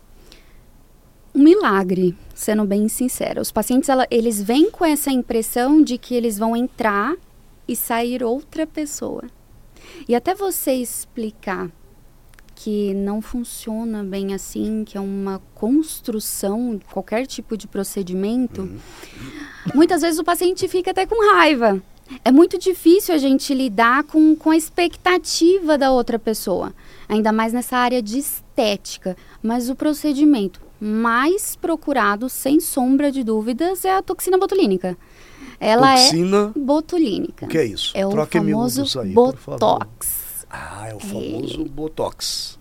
Um 1.34 1.44
milagre, 1.44 2.17
sendo 2.36 2.65
bem 2.65 2.88
sincera. 2.88 3.41
Os 3.41 3.52
pacientes, 3.52 3.89
ela, 3.89 4.06
eles 4.12 4.41
vêm 4.41 4.70
com 4.70 4.84
essa 4.84 5.12
impressão 5.12 5.82
de 5.82 5.98
que 5.98 6.13
eles 6.13 6.38
vão 6.38 6.56
entrar 6.56 7.15
e 7.67 7.76
sair 7.76 8.24
outra 8.24 8.67
pessoa. 8.67 9.24
E 10.08 10.15
até 10.15 10.36
você 10.36 10.74
explicar 10.74 11.72
que 12.63 12.93
não 12.93 13.24
funciona 13.24 14.04
bem 14.04 14.36
assim, 14.36 14.84
que 14.86 14.95
é 14.95 15.02
uma 15.02 15.41
construção, 15.56 16.80
qualquer 16.93 17.26
tipo 17.26 17.58
de 17.58 17.67
procedimento, 17.67 18.62
uhum. 18.62 18.78
muitas 19.74 20.04
vezes 20.04 20.19
o 20.19 20.24
paciente 20.24 20.67
fica 20.67 20.91
até 20.91 21.08
com 21.08 21.34
raiva. 21.34 21.82
É 22.24 22.32
muito 22.32 22.60
difícil 22.60 23.15
a 23.15 23.17
gente 23.17 23.52
lidar 23.56 24.04
com, 24.04 24.36
com 24.36 24.52
a 24.52 24.56
expectativa 24.56 25.76
da 25.76 25.91
outra 25.91 26.19
pessoa, 26.19 26.71
ainda 27.10 27.32
mais 27.32 27.52
nessa 27.52 27.78
área 27.78 28.00
de 28.00 28.19
estética. 28.19 29.17
Mas 29.41 29.67
o 29.67 29.76
procedimento 29.76 30.62
mais 30.80 31.56
procurado, 31.56 32.30
sem 32.30 32.60
sombra 32.60 33.12
de 33.12 33.24
dúvidas, 33.24 33.86
é 33.86 33.95
a 33.95 34.04
toxina 34.04 34.38
botulínica. 34.38 34.95
Ela 35.60 35.95
toxina 35.95 36.54
é 36.56 36.60
botulínica. 36.60 37.45
O 37.47 37.50
que 37.50 37.58
é 37.58 37.65
isso? 37.65 37.91
É 37.95 38.06
o 38.06 38.12
Troque 38.12 38.38
famoso 38.38 39.00
aí, 39.00 39.13
botox. 39.13 40.21
Ah, 40.52 40.90
é 40.90 40.94
o 40.94 41.00
famoso 41.00 41.62
é. 41.62 41.70
botox. 41.70 42.60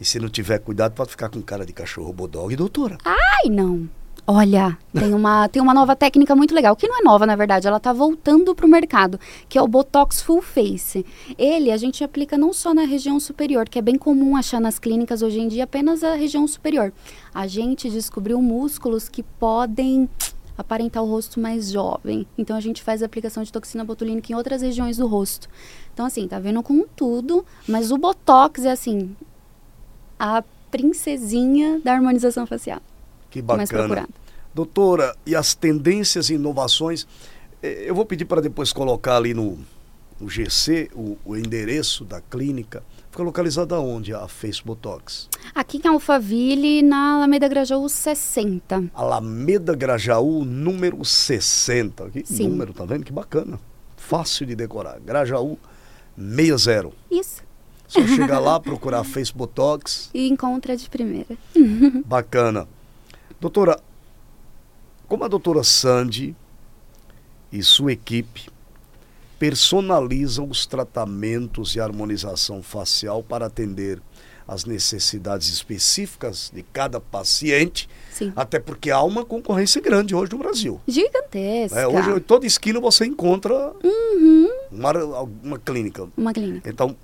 E 0.00 0.04
se 0.04 0.18
não 0.18 0.28
tiver 0.28 0.58
cuidado, 0.58 0.94
pode 0.94 1.10
ficar 1.10 1.28
com 1.28 1.40
cara 1.42 1.66
de 1.66 1.72
cachorro 1.72 2.12
bodog, 2.12 2.56
doutora. 2.56 2.98
Ai, 3.04 3.50
não. 3.50 3.88
Olha, 4.26 4.78
tem 4.94 5.12
uma, 5.12 5.48
tem 5.48 5.60
uma 5.60 5.74
nova 5.74 5.94
técnica 5.94 6.34
muito 6.34 6.54
legal, 6.54 6.74
que 6.74 6.88
não 6.88 6.98
é 6.98 7.02
nova, 7.02 7.26
na 7.26 7.36
verdade, 7.36 7.68
ela 7.68 7.76
está 7.76 7.92
voltando 7.92 8.54
para 8.54 8.64
o 8.64 8.68
mercado, 8.68 9.20
que 9.50 9.58
é 9.58 9.62
o 9.62 9.68
Botox 9.68 10.22
Full 10.22 10.40
Face. 10.40 11.04
Ele 11.36 11.70
a 11.70 11.76
gente 11.76 12.02
aplica 12.02 12.38
não 12.38 12.50
só 12.50 12.72
na 12.72 12.84
região 12.84 13.20
superior, 13.20 13.68
que 13.68 13.78
é 13.78 13.82
bem 13.82 13.98
comum 13.98 14.34
achar 14.34 14.62
nas 14.62 14.78
clínicas 14.78 15.20
hoje 15.20 15.40
em 15.40 15.48
dia 15.48 15.64
apenas 15.64 16.02
a 16.02 16.14
região 16.14 16.48
superior. 16.48 16.90
A 17.34 17.46
gente 17.46 17.90
descobriu 17.90 18.40
músculos 18.40 19.10
que 19.10 19.22
podem 19.22 20.08
aparentar 20.56 21.02
o 21.02 21.06
rosto 21.06 21.38
mais 21.38 21.70
jovem. 21.70 22.26
Então 22.38 22.56
a 22.56 22.60
gente 22.60 22.82
faz 22.82 23.02
a 23.02 23.06
aplicação 23.06 23.42
de 23.42 23.52
toxina 23.52 23.84
botulínica 23.84 24.32
em 24.32 24.36
outras 24.36 24.62
regiões 24.62 24.96
do 24.96 25.06
rosto. 25.06 25.48
Então 25.94 26.04
assim, 26.04 26.26
tá 26.26 26.40
vendo 26.40 26.60
com 26.60 26.84
tudo, 26.96 27.46
mas 27.68 27.92
o 27.92 27.96
botox 27.96 28.64
é 28.64 28.72
assim 28.72 29.16
a 30.18 30.42
princesinha 30.70 31.80
da 31.84 31.92
harmonização 31.92 32.46
facial. 32.46 32.80
Que 33.30 33.40
bacana. 33.40 34.08
Doutora, 34.52 35.16
e 35.24 35.34
as 35.36 35.54
tendências 35.54 36.30
e 36.30 36.34
inovações, 36.34 37.06
eh, 37.62 37.84
eu 37.86 37.94
vou 37.94 38.04
pedir 38.04 38.24
para 38.24 38.40
depois 38.40 38.72
colocar 38.72 39.16
ali 39.16 39.34
no, 39.34 39.58
no 40.20 40.28
GC 40.28 40.90
o, 40.94 41.16
o, 41.24 41.36
endereço 41.36 42.04
da 42.04 42.20
clínica. 42.20 42.82
Fica 43.10 43.22
localizada 43.22 43.78
onde 43.78 44.12
a 44.12 44.26
Face 44.26 44.62
Botox? 44.64 45.28
Aqui 45.54 45.80
em 45.84 45.88
Alphaville, 45.88 46.82
na 46.82 47.16
Alameda 47.16 47.46
Grajaú 47.48 47.88
60. 47.88 48.90
Alameda 48.94 49.74
Grajaú, 49.74 50.44
número 50.44 51.04
60. 51.04 52.10
Que 52.10 52.24
Sim. 52.24 52.48
número, 52.48 52.72
tá 52.72 52.84
vendo? 52.84 53.04
Que 53.04 53.12
bacana. 53.12 53.60
Fácil 53.96 54.46
de 54.46 54.56
decorar. 54.56 54.98
Grajaú 55.00 55.58
60. 56.16 56.90
Isso. 57.10 57.42
Só 57.86 58.06
chegar 58.06 58.38
lá, 58.40 58.58
procurar 58.58 59.04
Face 59.04 59.32
Botox. 59.32 60.10
E 60.12 60.28
encontra 60.28 60.76
de 60.76 60.88
primeira. 60.88 61.36
Bacana. 62.04 62.66
Doutora, 63.40 63.78
como 65.06 65.24
a 65.24 65.28
doutora 65.28 65.62
Sandy 65.62 66.34
e 67.52 67.62
sua 67.62 67.92
equipe 67.92 68.48
personalizam 69.38 70.48
os 70.48 70.66
tratamentos 70.66 71.76
e 71.76 71.80
harmonização 71.80 72.62
facial 72.62 73.22
para 73.22 73.46
atender 73.46 74.00
as 74.46 74.64
necessidades 74.64 75.48
específicas 75.48 76.50
de 76.54 76.62
cada 76.62 77.00
paciente, 77.00 77.88
Sim. 78.10 78.32
até 78.36 78.58
porque 78.60 78.90
há 78.90 79.02
uma 79.02 79.24
concorrência 79.24 79.80
grande 79.80 80.14
hoje 80.14 80.32
no 80.32 80.38
Brasil. 80.38 80.80
Gigantesca. 80.86 81.80
É, 81.80 81.86
hoje, 81.86 82.10
em 82.10 82.20
toda 82.20 82.46
esquina 82.46 82.78
você 82.78 83.06
encontra 83.06 83.72
uhum. 83.82 84.48
uma, 84.70 84.92
uma 85.42 85.58
clínica. 85.58 86.08
Uma 86.16 86.32
clínica. 86.32 86.68
Então, 86.68 86.96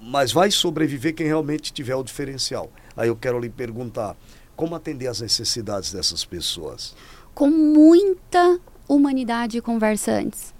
mas 0.00 0.32
vai 0.32 0.50
sobreviver 0.50 1.14
quem 1.14 1.26
realmente 1.26 1.72
tiver 1.72 1.94
o 1.94 2.02
diferencial. 2.02 2.70
Aí 2.96 3.08
eu 3.08 3.16
quero 3.16 3.38
lhe 3.38 3.48
perguntar, 3.48 4.16
como 4.54 4.74
atender 4.74 5.06
às 5.06 5.20
necessidades 5.20 5.92
dessas 5.92 6.24
pessoas? 6.24 6.94
Com 7.34 7.50
muita 7.50 8.58
humanidade 8.88 9.58
e 9.58 9.60
conversa 9.60 10.12
antes. 10.12 10.54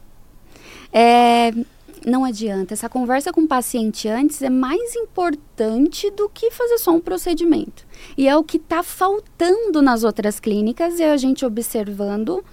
É, 0.92 1.53
não 2.07 2.25
adianta. 2.25 2.73
Essa 2.73 2.88
conversa 2.88 3.33
com 3.33 3.42
o 3.42 3.49
paciente 3.49 4.09
antes 4.09 4.40
é 4.40 4.49
mais 4.49 4.95
importante 4.95 6.09
do 6.12 6.29
que 6.29 6.53
fazer 6.53 6.79
só 6.79 6.92
um 6.92 7.01
procedimento. 7.01 7.85
E 8.16 8.29
é 8.29 8.37
o 8.37 8.45
que 8.45 8.59
está 8.59 8.83
faltando 8.83 9.83
nas 9.83 10.05
outras 10.05 10.38
clínicas, 10.38 11.01
é 11.01 11.11
a 11.11 11.16
gente 11.16 11.45
observando 11.45 12.45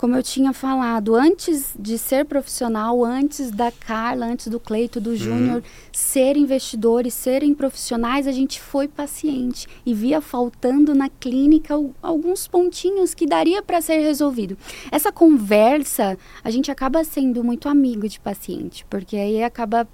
como 0.00 0.16
eu 0.16 0.22
tinha 0.22 0.54
falado, 0.54 1.14
antes 1.14 1.74
de 1.78 1.98
ser 1.98 2.24
profissional, 2.24 3.04
antes 3.04 3.50
da 3.50 3.70
Carla, 3.70 4.24
antes 4.24 4.48
do 4.48 4.58
Cleito, 4.58 4.98
do 4.98 5.14
Júnior, 5.14 5.56
uhum. 5.56 5.62
ser 5.92 6.38
investidores, 6.38 7.12
serem 7.12 7.52
profissionais, 7.52 8.26
a 8.26 8.32
gente 8.32 8.62
foi 8.62 8.88
paciente 8.88 9.68
e 9.84 9.92
via 9.92 10.22
faltando 10.22 10.94
na 10.94 11.10
clínica 11.10 11.74
alguns 12.00 12.48
pontinhos 12.48 13.12
que 13.12 13.26
daria 13.26 13.62
para 13.62 13.82
ser 13.82 13.98
resolvido. 13.98 14.56
Essa 14.90 15.12
conversa, 15.12 16.16
a 16.42 16.50
gente 16.50 16.70
acaba 16.70 17.04
sendo 17.04 17.44
muito 17.44 17.68
amigo 17.68 18.08
de 18.08 18.18
paciente, 18.18 18.86
porque 18.88 19.18
aí 19.18 19.44
acaba 19.44 19.86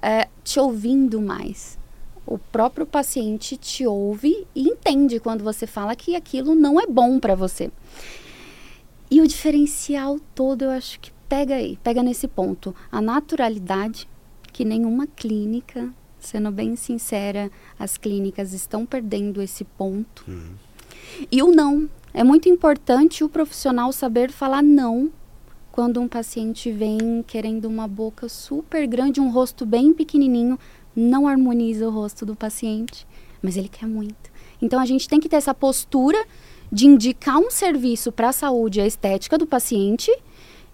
é, 0.00 0.28
te 0.44 0.60
ouvindo 0.60 1.20
mais. 1.20 1.76
O 2.24 2.38
próprio 2.38 2.86
paciente 2.86 3.56
te 3.56 3.84
ouve 3.84 4.46
e 4.54 4.68
entende 4.68 5.18
quando 5.18 5.42
você 5.42 5.66
fala 5.66 5.96
que 5.96 6.14
aquilo 6.14 6.54
não 6.54 6.80
é 6.80 6.86
bom 6.86 7.18
para 7.18 7.34
você. 7.34 7.68
E 9.12 9.20
o 9.20 9.26
diferencial 9.26 10.18
todo 10.34 10.62
eu 10.62 10.70
acho 10.70 10.98
que 10.98 11.12
pega 11.28 11.56
aí, 11.56 11.78
pega 11.84 12.02
nesse 12.02 12.26
ponto. 12.26 12.74
A 12.90 12.98
naturalidade, 12.98 14.08
que 14.50 14.64
nenhuma 14.64 15.06
clínica, 15.06 15.92
sendo 16.18 16.50
bem 16.50 16.76
sincera, 16.76 17.50
as 17.78 17.98
clínicas 17.98 18.54
estão 18.54 18.86
perdendo 18.86 19.42
esse 19.42 19.64
ponto. 19.64 20.24
Uhum. 20.26 20.54
E 21.30 21.42
o 21.42 21.52
não. 21.52 21.90
É 22.14 22.24
muito 22.24 22.48
importante 22.48 23.22
o 23.22 23.28
profissional 23.28 23.92
saber 23.92 24.32
falar 24.32 24.62
não 24.62 25.12
quando 25.70 26.00
um 26.00 26.08
paciente 26.08 26.72
vem 26.72 27.22
querendo 27.26 27.66
uma 27.66 27.86
boca 27.86 28.30
super 28.30 28.86
grande, 28.86 29.20
um 29.20 29.30
rosto 29.30 29.66
bem 29.66 29.92
pequenininho, 29.92 30.58
não 30.96 31.28
harmoniza 31.28 31.86
o 31.86 31.90
rosto 31.90 32.24
do 32.24 32.34
paciente, 32.34 33.06
mas 33.42 33.58
ele 33.58 33.68
quer 33.68 33.86
muito. 33.86 34.32
Então 34.62 34.80
a 34.80 34.86
gente 34.86 35.06
tem 35.06 35.20
que 35.20 35.28
ter 35.28 35.36
essa 35.36 35.52
postura 35.52 36.26
de 36.72 36.86
indicar 36.86 37.38
um 37.38 37.50
serviço 37.50 38.10
para 38.10 38.30
a 38.30 38.32
saúde 38.32 38.80
e 38.80 38.82
a 38.82 38.86
estética 38.86 39.36
do 39.36 39.46
paciente 39.46 40.10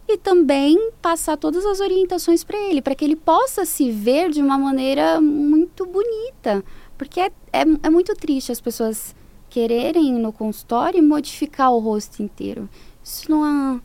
e 0.07 0.17
também 0.17 0.93
passar 1.03 1.37
todas 1.37 1.67
as 1.67 1.81
orientações 1.81 2.45
para 2.45 2.57
ele, 2.57 2.81
para 2.81 2.95
que 2.95 3.05
ele 3.05 3.17
possa 3.17 3.65
se 3.67 3.91
ver 3.91 4.31
de 4.31 4.41
uma 4.41 4.57
maneira 4.57 5.21
muito 5.21 5.85
bonita. 5.85 6.65
Porque 6.97 7.21
é, 7.21 7.33
é, 7.53 7.63
é, 7.83 7.91
muito 7.91 8.15
triste 8.15 8.53
as 8.53 8.61
pessoas 8.61 9.15
quererem 9.51 10.15
no 10.15 10.33
consultório 10.33 11.03
modificar 11.03 11.73
o 11.73 11.81
rosto 11.81 12.23
inteiro. 12.23 12.71
Isso 13.03 13.31
não 13.31 13.45
é, 13.45 13.81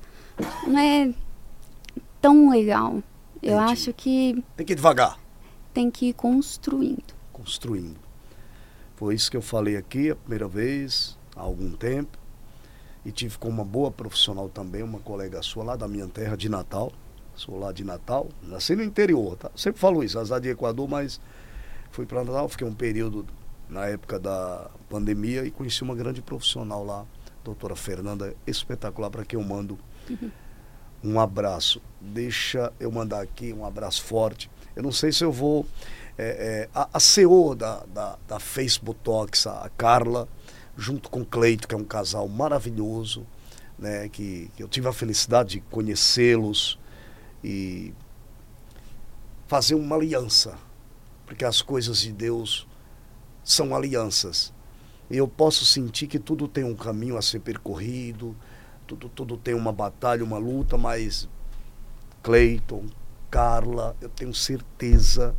não 0.68 0.80
é 0.80 1.14
tão 2.22 2.50
legal. 2.50 3.04
Eu 3.42 3.56
Entendi. 3.58 3.72
acho 3.72 3.94
que. 3.94 4.44
Tem 4.56 4.66
que 4.66 4.74
ir 4.74 4.76
devagar. 4.76 5.20
Tem 5.74 5.92
que 5.92 6.10
ir 6.10 6.14
construindo. 6.14 7.14
Construindo. 7.34 8.00
Foi 8.96 9.16
isso 9.16 9.30
que 9.30 9.36
eu 9.36 9.42
falei 9.42 9.76
aqui 9.76 10.12
a 10.12 10.16
primeira 10.16 10.48
vez 10.48 11.18
há 11.36 11.42
algum 11.42 11.72
tempo. 11.72 12.18
E 13.06 13.12
tive 13.12 13.38
com 13.38 13.50
uma 13.50 13.66
boa 13.66 13.92
profissional 13.92 14.48
também, 14.48 14.82
uma 14.82 15.00
colega 15.00 15.42
sua 15.42 15.64
lá 15.64 15.76
da 15.76 15.88
minha 15.88 16.08
terra 16.08 16.38
de 16.38 16.48
Natal. 16.48 16.92
Sou 17.36 17.58
lá 17.58 17.72
de 17.72 17.84
Natal, 17.84 18.30
nasci 18.44 18.76
no 18.76 18.84
interior, 18.84 19.36
tá? 19.36 19.50
Sempre 19.56 19.80
falo 19.80 20.04
isso, 20.04 20.20
azar 20.20 20.40
de 20.40 20.50
Equador, 20.50 20.88
mas 20.88 21.20
fui 21.92 22.06
para 22.06 22.24
Natal, 22.24 22.48
fiquei 22.48 22.66
um 22.66 22.76
período 22.76 23.26
na 23.68 23.88
época 23.88 24.20
da 24.20 24.70
pandemia 24.88 25.44
e 25.44 25.50
conheci 25.50 25.82
uma 25.82 25.96
grande 25.96 26.22
profissional 26.22 26.86
lá, 26.86 27.06
doutora 27.44 27.76
Fernanda, 27.76 28.36
espetacular, 28.46 29.10
para 29.10 29.26
quem 29.26 29.40
eu 29.40 29.46
mando 29.46 29.80
uhum. 30.10 30.32
um 31.04 31.20
abraço. 31.20 31.82
Deixa 32.00 32.72
eu 32.80 32.92
mandar 32.92 33.22
aqui 33.22 33.52
um 33.52 33.66
abraço 33.66 34.04
forte. 34.04 34.50
Eu 34.76 34.84
não 34.84 34.92
sei 34.92 35.12
se 35.12 35.24
eu 35.24 35.32
vou. 35.32 35.66
É, 36.16 36.68
é, 36.68 36.70
a, 36.74 36.90
a 36.94 37.00
CEO 37.00 37.56
da, 37.56 37.84
da, 37.88 38.18
da 38.28 38.40
Facebook 38.40 39.00
Talks, 39.04 39.48
a 39.48 39.70
Carla, 39.76 40.28
junto 40.78 41.10
com 41.10 41.22
o 41.22 41.26
Cleito, 41.26 41.68
que 41.68 41.76
é 41.76 41.78
um 41.78 41.84
casal 41.84 42.28
maravilhoso, 42.28 43.26
né, 43.78 44.10
que, 44.10 44.50
que 44.56 44.64
eu 44.64 44.68
tive 44.68 44.88
a 44.88 44.94
felicidade 44.94 45.52
de 45.52 45.60
conhecê-los 45.62 46.80
e 47.44 47.94
fazer 49.48 49.76
uma 49.76 49.96
aliança, 49.96 50.58
porque 51.26 51.46
as 51.46 51.62
coisas 51.62 52.00
de 52.00 52.12
Deus 52.12 52.68
são 53.44 53.76
alianças. 53.76 54.54
E 55.10 55.18
eu 55.18 55.28
posso 55.28 55.66
sentir 55.66 56.08
que 56.08 56.18
tudo 56.18 56.48
tem 56.48 56.64
um 56.64 56.76
caminho 56.76 57.18
a 57.18 57.22
ser 57.22 57.40
percorrido, 57.40 58.36
tudo, 58.88 59.10
tudo 59.10 59.38
tem 59.38 59.54
uma 59.54 59.72
batalha, 59.72 60.24
uma 60.24 60.38
luta, 60.38 60.78
mas 60.78 61.30
Cleiton, 62.22 62.86
Carla, 63.30 63.96
eu 64.02 64.10
tenho 64.10 64.34
certeza 64.34 65.36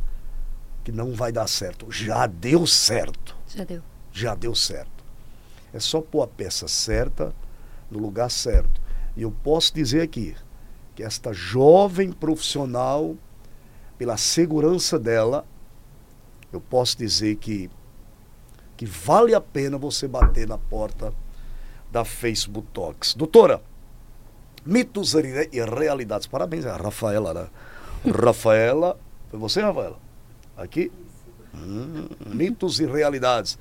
que 0.83 0.91
não 0.91 1.13
vai 1.13 1.31
dar 1.31 1.47
certo. 1.47 1.91
Já 1.91 2.27
deu 2.27 2.65
certo. 2.67 3.35
Já 3.47 3.63
deu. 3.63 3.81
Já 4.11 4.35
deu 4.35 4.53
certo. 4.53 4.94
É 5.73 5.79
só 5.79 6.01
pôr 6.01 6.23
a 6.23 6.27
peça 6.27 6.67
certa 6.67 7.33
no 7.89 7.99
lugar 7.99 8.29
certo. 8.29 8.81
E 9.15 9.21
eu 9.21 9.31
posso 9.31 9.73
dizer 9.73 10.01
aqui 10.01 10.35
que 10.95 11.03
esta 11.03 11.33
jovem 11.33 12.11
profissional, 12.11 13.15
pela 13.97 14.17
segurança 14.17 14.97
dela, 14.97 15.45
eu 16.51 16.61
posso 16.61 16.97
dizer 16.97 17.35
que, 17.35 17.69
que 18.77 18.85
vale 18.85 19.35
a 19.35 19.41
pena 19.41 19.77
você 19.77 20.07
bater 20.07 20.47
na 20.47 20.57
porta 20.57 21.13
da 21.91 22.05
Facebook 22.05 22.67
Talks. 22.73 23.13
Doutora, 23.13 23.61
Mitos 24.65 25.13
e 25.13 25.63
realidades. 25.63 26.25
Parabéns, 26.25 26.65
a 26.65 26.75
Rafaela, 26.75 27.33
né? 27.33 27.47
Rafaela, 28.11 28.97
foi 29.29 29.39
você, 29.39 29.61
Rafaela? 29.61 29.99
Aqui? 30.57 30.91
Hum, 31.53 32.07
mitos 32.25 32.79
e 32.79 32.85
realidades. 32.85 33.59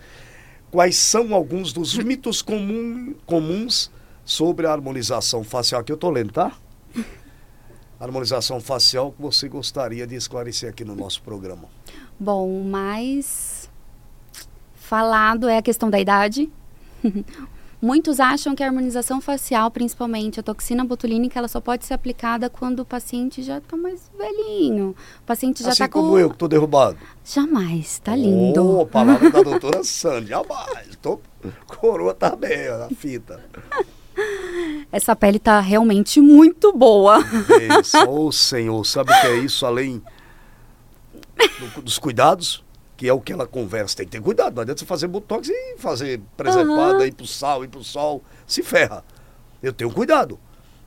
Quais 0.75 0.97
são 0.97 1.33
alguns 1.33 1.73
dos 1.73 1.97
mitos 1.97 2.43
comum, 2.43 3.15
comuns 3.27 3.93
sobre 4.25 4.67
a 4.67 4.73
harmonização 4.73 5.45
facial? 5.45 5.81
Aqui 5.81 5.93
eu 5.93 5.95
estou 5.95 6.11
lendo, 6.11 6.33
tá? 6.33 6.51
Harmonização 8.01 8.61
facial 8.61 9.13
que 9.13 9.23
você 9.23 9.49
gostaria 9.49 10.05
de 10.05 10.17
esclarecer 10.17 10.69
aqui 10.69 10.85
no 10.85 10.97
nosso 10.97 11.23
programa. 11.23 11.69
Bom, 12.19 12.49
o 12.49 12.65
mais 12.65 13.71
falado 14.75 15.49
é 15.49 15.59
a 15.59 15.63
questão 15.63 15.89
da 15.89 16.01
idade. 16.01 16.51
Muitos 17.85 18.18
acham 18.18 18.55
que 18.55 18.62
a 18.62 18.66
harmonização 18.66 19.20
facial, 19.20 19.70
principalmente 19.70 20.40
a 20.40 20.42
toxina 20.42 20.83
botulínica, 20.83 21.38
ela 21.38 21.49
só 21.49 21.61
pode 21.61 21.85
ser 21.85 21.92
aplicada 21.92 22.49
quando 22.49 22.81
o 22.81 22.85
paciente 22.85 23.42
já 23.42 23.59
está 23.59 23.77
mais 23.77 24.11
velhinho. 24.16 24.97
O 25.20 25.23
paciente 25.27 25.62
já 25.62 25.68
está 25.68 25.85
assim 25.85 25.92
com... 25.92 26.01
como 26.01 26.18
eu, 26.18 26.31
que 26.31 26.35
estou 26.35 26.49
derrubado. 26.49 26.97
Jamais, 27.23 27.99
tá 27.99 28.16
lindo. 28.16 28.81
Oh, 28.81 28.87
palavra 28.87 29.29
da 29.31 29.42
doutora 29.42 29.85
Sandy, 29.85 30.29
jamais. 30.29 30.97
Tô... 31.03 31.20
Coroa 31.66 32.14
tá 32.14 32.35
bem, 32.35 32.68
a 32.68 32.88
fita. 32.97 33.44
Essa 34.90 35.14
pele 35.14 35.38
tá 35.38 35.61
realmente 35.61 36.23
muito 36.23 36.73
boa. 36.73 37.18
Ô 38.09 38.29
oh, 38.29 38.33
senhor, 38.33 38.83
sabe 38.87 39.12
o 39.12 39.20
que 39.20 39.27
é 39.27 39.37
isso 39.40 39.66
além 39.66 40.03
do, 41.77 41.83
dos 41.83 41.99
cuidados? 41.99 42.63
Que 42.97 43.09
é 43.09 43.13
o 43.13 43.21
que 43.21 43.33
ela 43.33 43.47
conversa. 43.47 43.97
Tem 43.97 44.07
que 44.07 44.13
ter 44.13 44.21
cuidado, 44.21 44.55
não 44.55 44.63
adianta 44.63 44.81
você 44.81 44.87
fazer 44.87 45.09
botox 45.09 45.49
e 45.49 45.77
fazer 45.79 46.21
preservada, 46.37 46.99
uhum. 46.99 47.07
ir 47.07 47.13
pro 47.13 47.27
sal, 47.27 47.65
ir 47.65 47.69
pro 47.69 47.83
sol, 47.83 48.23
se 48.47 48.63
ferra. 48.63 49.05
Eu 49.63 49.73
tenho 49.73 49.91
cuidado. 49.91 50.39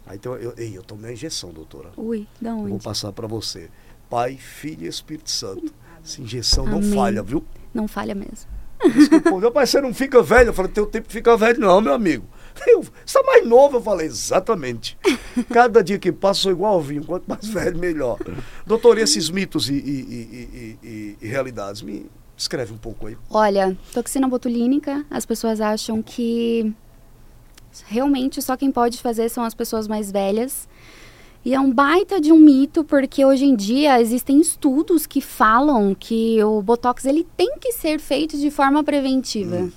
Aí 0.05 0.15
então, 0.15 0.35
eu, 0.35 0.53
ei, 0.57 0.77
eu 0.77 0.83
tomei 0.83 1.11
a 1.11 1.13
injeção, 1.13 1.51
doutora. 1.51 1.89
Ui, 1.97 2.25
da 2.39 2.53
onde? 2.53 2.69
Vou 2.69 2.79
passar 2.79 3.11
para 3.11 3.27
você. 3.27 3.69
Pai, 4.09 4.37
Filho 4.37 4.85
e 4.85 4.87
Espírito 4.87 5.29
Santo. 5.29 5.73
Essa 6.03 6.21
injeção 6.21 6.65
Amém. 6.65 6.79
não 6.79 6.95
falha, 6.95 7.21
viu? 7.21 7.43
Não 7.73 7.87
falha 7.87 8.15
mesmo. 8.15 8.47
Desculpa, 8.93 9.37
meu 9.37 9.51
pai, 9.51 9.65
você 9.65 9.81
não 9.81 9.93
fica 9.93 10.21
velho. 10.23 10.49
Eu 10.49 10.53
falei, 10.53 10.71
teu 10.71 10.85
tempo 10.85 11.11
fica 11.11 11.35
velho, 11.35 11.59
não, 11.59 11.81
meu 11.81 11.93
amigo. 11.93 12.25
Eu, 12.65 12.83
você 12.83 12.91
está 13.05 13.23
mais 13.23 13.45
novo, 13.45 13.77
eu 13.77 13.81
falei, 13.81 14.07
exatamente. 14.07 14.97
Cada 15.51 15.83
dia 15.83 15.99
que 15.99 16.11
passa 16.11 16.41
sou 16.41 16.51
igual 16.51 16.73
ao 16.73 16.81
vinho, 16.81 17.03
quanto 17.03 17.27
mais 17.27 17.47
velho, 17.47 17.77
melhor. 17.77 18.17
Doutor, 18.65 18.97
esses 18.97 19.29
mitos 19.29 19.69
e, 19.69 19.73
e, 19.73 20.77
e, 20.83 21.17
e, 21.21 21.27
realidades, 21.27 21.81
me 21.81 22.05
escreve 22.35 22.73
um 22.73 22.77
pouco 22.77 23.07
aí. 23.07 23.17
Olha, 23.29 23.77
toxina 23.93 24.27
botulínica, 24.27 25.05
as 25.09 25.25
pessoas 25.25 25.61
acham 25.61 26.01
que 26.01 26.73
realmente 27.85 28.41
só 28.41 28.57
quem 28.57 28.71
pode 28.71 28.97
fazer 28.99 29.29
são 29.29 29.43
as 29.43 29.53
pessoas 29.53 29.87
mais 29.87 30.11
velhas. 30.11 30.67
E 31.45 31.53
é 31.53 31.59
um 31.59 31.71
baita 31.71 32.19
de 32.19 32.31
um 32.31 32.37
mito, 32.37 32.83
porque 32.83 33.23
hoje 33.23 33.45
em 33.45 33.55
dia 33.55 34.01
existem 34.01 34.41
estudos 34.41 35.07
que 35.07 35.21
falam 35.21 35.95
que 35.95 36.43
o 36.43 36.61
Botox 36.61 37.05
ele 37.05 37.25
tem 37.37 37.57
que 37.59 37.71
ser 37.71 37.99
feito 37.99 38.37
de 38.37 38.51
forma 38.51 38.83
preventiva. 38.83 39.57
Hum. 39.57 39.71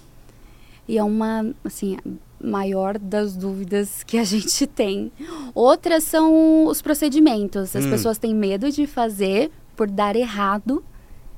E 0.88 0.98
é 0.98 1.04
uma, 1.04 1.54
assim, 1.64 1.96
maior 2.42 2.98
das 2.98 3.36
dúvidas 3.36 4.02
que 4.02 4.18
a 4.18 4.24
gente 4.24 4.66
tem. 4.66 5.12
Outras 5.54 6.04
são 6.04 6.66
os 6.66 6.80
procedimentos. 6.80 7.74
As 7.76 7.84
hum. 7.84 7.90
pessoas 7.90 8.18
têm 8.18 8.34
medo 8.34 8.70
de 8.70 8.86
fazer 8.86 9.50
por 9.76 9.90
dar 9.90 10.16
errado 10.16 10.84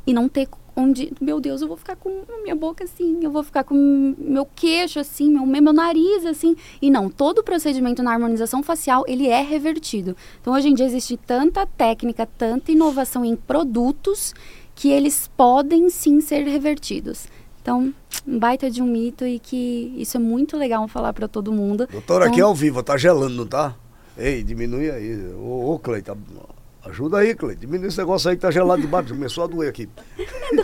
e 0.07 0.13
não 0.13 0.29
ter 0.29 0.49
onde, 0.75 1.13
meu 1.21 1.41
Deus, 1.41 1.61
eu 1.61 1.69
vou 1.69 1.77
ficar 1.77 1.97
com 1.97 2.25
minha 2.43 2.55
boca 2.55 2.85
assim, 2.85 3.21
eu 3.23 3.31
vou 3.31 3.43
ficar 3.43 3.63
com 3.63 4.15
meu 4.19 4.47
queixo 4.57 4.99
assim, 4.99 5.31
meu, 5.31 5.45
meu 5.47 5.73
nariz 5.73 6.25
assim. 6.25 6.57
E 6.81 6.91
não, 6.91 7.09
todo 7.09 7.43
procedimento 7.43 8.03
na 8.03 8.13
harmonização 8.13 8.63
facial, 8.63 9.05
ele 9.07 9.29
é 9.29 9.43
revertido. 9.43 10.17
Então, 10.41 10.55
hoje 10.55 10.69
em 10.69 10.75
dia 10.75 10.87
existe 10.87 11.17
tanta 11.17 11.67
técnica, 11.67 12.27
tanta 12.27 12.73
inovação 12.73 13.25
em 13.25 13.37
produtos 13.37 14.35
que 14.75 14.91
eles 14.91 15.31
podem 15.37 15.91
sim 15.91 16.21
ser 16.21 16.45
revertidos. 16.45 17.27
Então, 17.63 17.95
um 18.27 18.39
baita 18.39 18.69
de 18.69 18.83
um 18.83 18.87
mito 18.87 19.25
e 19.25 19.39
que 19.39 19.95
isso 19.97 20.17
é 20.17 20.21
muito 20.21 20.57
legal 20.57 20.87
falar 20.89 21.13
para 21.13 21.29
todo 21.29 21.53
mundo. 21.53 21.87
Doutora, 21.87 22.25
então, 22.25 22.33
aqui 22.33 22.41
é 22.41 22.45
ao 22.45 22.55
vivo, 22.55 22.83
tá 22.83 22.97
gelando, 22.97 23.35
não 23.35 23.47
tá? 23.47 23.77
Ei, 24.19 24.43
diminui 24.43 24.91
aí. 24.91 25.33
Ô, 25.35 25.73
ô 25.73 25.79
Cleiton, 25.79 26.19
ajuda 26.85 27.19
aí, 27.19 27.37
Cleiton. 27.37 27.61
Diminui 27.61 27.87
esse 27.87 27.99
negócio 27.99 28.29
aí 28.29 28.37
que 28.37 28.43
tá 28.43 28.51
gelado 28.51 28.83
debaixo. 28.83 29.15
Começou 29.15 29.45
a 29.45 29.47
doer 29.47 29.71
aqui. 29.71 29.89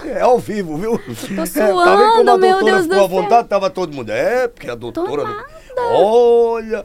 É 0.06 0.20
ao 0.20 0.40
vivo, 0.40 0.76
viu? 0.76 0.98
Tô 0.98 1.46
suando, 1.46 1.80
é, 1.80 1.84
tá 1.84 1.96
vendo 1.96 2.14
como 2.16 2.30
a 2.30 2.36
doutora 2.36 2.64
Deus 2.64 2.82
ficou 2.82 3.04
à 3.04 3.06
vontade? 3.06 3.48
Tava 3.48 3.70
todo 3.70 3.94
mundo. 3.94 4.10
É, 4.10 4.48
porque 4.48 4.68
a 4.68 4.74
doutora. 4.74 5.46
Olha! 5.92 6.84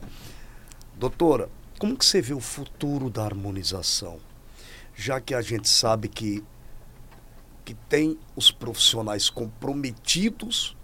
Doutora, 0.95 1.49
como 1.79 1.97
que 1.97 2.05
você 2.05 2.21
vê 2.21 2.33
o 2.33 2.39
futuro 2.39 3.09
da 3.09 3.23
harmonização? 3.23 4.17
Já 4.95 5.19
que 5.19 5.33
a 5.33 5.41
gente 5.41 5.67
sabe 5.67 6.07
que 6.07 6.43
que 7.63 7.73
tem 7.73 8.17
os 8.35 8.51
profissionais 8.51 9.29
comprometidos 9.29 10.75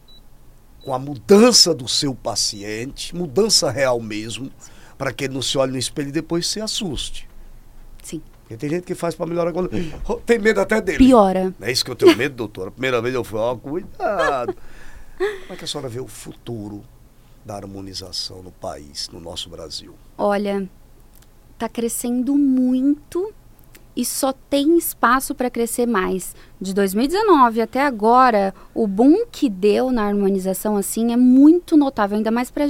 com 0.83 0.93
a 0.93 0.99
mudança 0.99 1.73
do 1.73 1.87
seu 1.87 2.15
paciente, 2.15 3.15
mudança 3.15 3.69
real 3.69 3.99
mesmo, 3.99 4.49
para 4.97 5.11
que 5.11 5.25
ele 5.25 5.33
não 5.33 5.41
se 5.41 5.57
olhe 5.57 5.71
no 5.71 5.77
espelho 5.77 6.09
e 6.09 6.11
depois 6.11 6.47
se 6.47 6.61
assuste. 6.61 7.27
Sim. 8.01 8.21
Porque 8.41 8.57
tem 8.57 8.69
gente 8.69 8.83
que 8.83 8.95
faz 8.95 9.13
para 9.13 9.27
melhorar 9.27 9.53
quando. 9.53 9.69
Tem 10.25 10.39
medo 10.39 10.59
até 10.59 10.81
dele. 10.81 10.97
Piora. 10.97 11.53
É 11.61 11.71
isso 11.71 11.85
que 11.85 11.91
eu 11.91 11.95
tenho 11.95 12.17
medo, 12.17 12.35
doutora. 12.35 12.71
Primeira 12.71 12.99
vez 12.99 13.13
eu 13.13 13.23
fui, 13.23 13.37
ó, 13.37 13.53
oh, 13.53 13.57
cuidado. 13.57 14.55
Como 15.17 15.53
é 15.53 15.55
que 15.55 15.65
a 15.65 15.67
senhora 15.67 15.87
vê 15.87 15.99
o 15.99 16.07
futuro 16.07 16.83
da 17.45 17.55
harmonização 17.55 18.41
no 18.41 18.51
país, 18.51 19.07
no 19.09 19.19
nosso 19.19 19.49
Brasil? 19.49 19.93
Olha, 20.17 20.67
está 21.53 21.69
crescendo 21.69 22.35
muito 22.35 23.31
e 23.99 24.05
só 24.05 24.31
tem 24.31 24.77
espaço 24.77 25.35
para 25.35 25.49
crescer 25.49 25.85
mais. 25.85 26.33
De 26.59 26.73
2019 26.73 27.59
até 27.59 27.81
agora, 27.81 28.53
o 28.73 28.87
boom 28.87 29.25
que 29.29 29.49
deu 29.49 29.91
na 29.91 30.05
harmonização 30.05 30.77
assim 30.77 31.11
é 31.11 31.17
muito 31.17 31.75
notável, 31.75 32.15
ainda 32.15 32.31
mais 32.31 32.49
para 32.49 32.65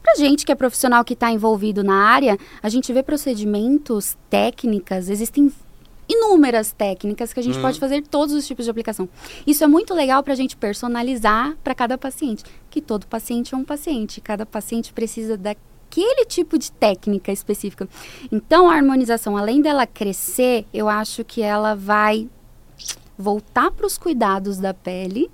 para 0.00 0.14
gente 0.14 0.46
que 0.46 0.52
é 0.52 0.54
profissional 0.54 1.04
que 1.04 1.12
está 1.12 1.30
envolvido 1.30 1.84
na 1.84 1.94
área, 1.94 2.38
a 2.62 2.68
gente 2.70 2.90
vê 2.90 3.02
procedimentos, 3.02 4.16
técnicas, 4.30 5.10
existem 5.10 5.52
inúmeras 6.08 6.72
técnicas 6.72 7.32
que 7.32 7.40
a 7.40 7.42
gente 7.42 7.58
hum. 7.58 7.62
pode 7.62 7.78
fazer 7.78 8.02
todos 8.02 8.34
os 8.34 8.46
tipos 8.46 8.64
de 8.64 8.70
aplicação. 8.70 9.08
Isso 9.46 9.62
é 9.62 9.66
muito 9.66 9.92
legal 9.92 10.22
para 10.22 10.32
a 10.32 10.36
gente 10.36 10.56
personalizar 10.56 11.56
para 11.64 11.74
cada 11.74 11.98
paciente, 11.98 12.44
que 12.70 12.80
todo 12.80 13.08
paciente 13.08 13.54
é 13.54 13.58
um 13.58 13.64
paciente, 13.64 14.20
cada 14.20 14.46
paciente 14.46 14.92
precisa 14.92 15.36
da 15.36 15.54
aquele 15.90 16.24
tipo 16.24 16.56
de 16.56 16.70
técnica 16.70 17.32
específica. 17.32 17.88
Então, 18.30 18.70
a 18.70 18.74
harmonização, 18.76 19.36
além 19.36 19.60
dela 19.60 19.86
crescer, 19.86 20.64
eu 20.72 20.88
acho 20.88 21.24
que 21.24 21.42
ela 21.42 21.74
vai 21.74 22.28
voltar 23.18 23.72
para 23.72 23.86
os 23.86 23.98
cuidados 23.98 24.58
da 24.58 24.72
pele, 24.72 25.28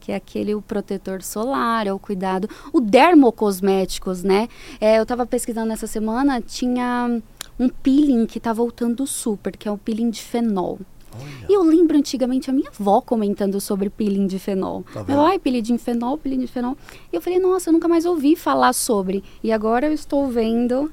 que 0.00 0.10
é 0.10 0.16
aquele 0.16 0.54
o 0.54 0.62
protetor 0.62 1.22
solar, 1.22 1.86
é 1.86 1.92
o 1.92 1.98
cuidado, 1.98 2.48
o 2.72 2.80
dermocosméticos, 2.80 4.22
né? 4.22 4.48
É, 4.80 4.98
eu 4.98 5.02
estava 5.02 5.26
pesquisando 5.26 5.72
essa 5.72 5.86
semana, 5.86 6.40
tinha 6.40 7.20
um 7.58 7.68
peeling 7.68 8.26
que 8.26 8.38
está 8.38 8.52
voltando 8.52 9.06
super, 9.06 9.56
que 9.56 9.68
é 9.68 9.70
o 9.70 9.78
peeling 9.78 10.10
de 10.10 10.22
fenol. 10.22 10.78
Olha. 11.20 11.46
E 11.48 11.52
eu 11.52 11.62
lembro 11.62 11.96
antigamente 11.96 12.50
a 12.50 12.52
minha 12.52 12.68
avó 12.68 13.00
comentando 13.00 13.60
sobre 13.60 13.90
peeling 13.90 14.26
de 14.26 14.38
fenol. 14.38 14.84
Tá 14.92 15.04
ai, 15.08 15.38
peeling 15.38 15.62
de 15.62 15.78
fenol, 15.78 16.18
peeling 16.18 16.40
de 16.40 16.46
fenol. 16.46 16.76
E 17.12 17.16
eu 17.16 17.20
falei, 17.20 17.38
nossa, 17.38 17.68
eu 17.68 17.72
nunca 17.72 17.88
mais 17.88 18.04
ouvi 18.04 18.36
falar 18.36 18.72
sobre. 18.72 19.22
E 19.42 19.52
agora 19.52 19.86
eu 19.86 19.92
estou 19.92 20.26
vendo, 20.28 20.92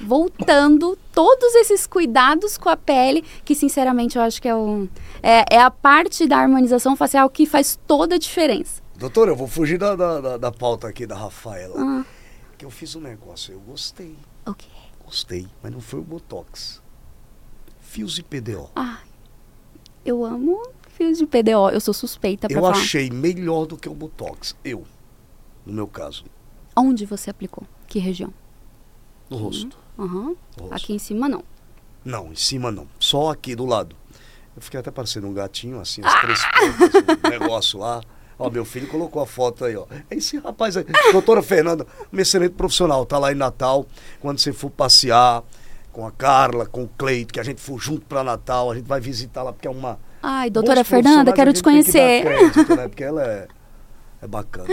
voltando, 0.00 0.96
todos 1.12 1.54
esses 1.56 1.86
cuidados 1.86 2.56
com 2.56 2.68
a 2.68 2.76
pele, 2.76 3.24
que 3.44 3.54
sinceramente 3.54 4.16
eu 4.16 4.22
acho 4.22 4.40
que 4.40 4.48
é, 4.48 4.54
o, 4.54 4.88
é, 5.22 5.56
é 5.56 5.60
a 5.60 5.70
parte 5.70 6.26
da 6.26 6.38
harmonização 6.38 6.94
facial 6.94 7.28
que 7.28 7.46
faz 7.46 7.78
toda 7.86 8.14
a 8.14 8.18
diferença. 8.18 8.82
Doutora, 8.96 9.30
eu 9.30 9.36
vou 9.36 9.46
fugir 9.46 9.78
da, 9.78 9.94
da, 9.94 10.20
da, 10.20 10.36
da 10.36 10.52
pauta 10.52 10.88
aqui 10.88 11.06
da 11.06 11.16
Rafaela. 11.16 11.74
Ah. 11.78 12.04
Que 12.56 12.64
eu 12.64 12.70
fiz 12.70 12.96
um 12.96 13.00
negócio, 13.00 13.52
eu 13.52 13.60
gostei. 13.60 14.16
O 14.44 14.50
okay. 14.50 14.68
Gostei, 15.04 15.48
mas 15.62 15.72
não 15.72 15.80
foi 15.80 16.00
o 16.00 16.02
Botox. 16.02 16.82
Fios 17.80 18.18
e 18.18 18.22
PDO. 18.22 18.70
Ah, 18.76 18.98
eu 20.04 20.24
amo 20.24 20.60
fios 20.88 21.18
de 21.18 21.26
PDO. 21.26 21.70
Eu 21.72 21.80
sou 21.80 21.94
suspeita 21.94 22.48
pra 22.48 22.56
Eu 22.56 22.62
falar. 22.62 22.76
achei 22.76 23.10
melhor 23.10 23.66
do 23.66 23.76
que 23.76 23.88
o 23.88 23.94
Botox. 23.94 24.56
Eu, 24.64 24.84
no 25.64 25.72
meu 25.72 25.86
caso. 25.86 26.24
Onde 26.76 27.06
você 27.06 27.30
aplicou? 27.30 27.64
Que 27.86 27.98
região? 27.98 28.32
No 29.30 29.36
rosto. 29.36 29.76
Uhum. 29.96 30.36
Aqui 30.70 30.92
em 30.92 30.98
cima, 30.98 31.28
não. 31.28 31.42
Não, 32.04 32.32
em 32.32 32.36
cima 32.36 32.70
não. 32.70 32.86
Só 32.98 33.30
aqui 33.30 33.54
do 33.54 33.66
lado. 33.66 33.94
Eu 34.56 34.62
fiquei 34.62 34.80
até 34.80 34.90
parecendo 34.90 35.26
um 35.26 35.32
gatinho, 35.32 35.80
assim, 35.80 36.00
as 36.04 36.12
ah! 36.12 36.20
três 36.20 36.40
pontas, 36.44 37.18
um 37.24 37.28
negócio 37.30 37.78
lá. 37.78 38.00
Ó, 38.38 38.48
meu 38.48 38.64
filho 38.64 38.86
colocou 38.86 39.20
a 39.20 39.26
foto 39.26 39.64
aí, 39.64 39.76
ó. 39.76 39.86
É 40.08 40.16
esse 40.16 40.38
rapaz 40.38 40.76
aí. 40.76 40.84
Doutora 41.12 41.42
Fernanda, 41.42 41.86
um 42.12 42.18
excelente 42.18 42.52
profissional. 42.52 43.04
Tá 43.04 43.18
lá 43.18 43.32
em 43.32 43.34
Natal. 43.34 43.86
Quando 44.20 44.38
você 44.38 44.52
for 44.52 44.70
passear, 44.70 45.42
com 45.98 46.06
a 46.06 46.12
Carla, 46.12 46.64
com 46.64 46.84
o 46.84 46.88
Cleito, 46.96 47.34
que 47.34 47.40
a 47.40 47.42
gente 47.42 47.60
for 47.60 47.76
junto 47.76 48.06
para 48.06 48.22
Natal, 48.22 48.70
a 48.70 48.74
gente 48.76 48.86
vai 48.86 49.00
visitar 49.00 49.42
lá, 49.42 49.52
porque 49.52 49.66
é 49.66 49.70
uma. 49.70 49.98
Ai, 50.22 50.48
doutora 50.48 50.84
Fernanda, 50.84 51.32
quero 51.32 51.52
te 51.52 51.60
conhecer. 51.60 52.22
Crédito, 52.22 52.76
né? 52.76 52.86
Porque 52.86 53.02
ela 53.02 53.24
é, 53.24 53.48
é 54.22 54.26
bacana. 54.28 54.68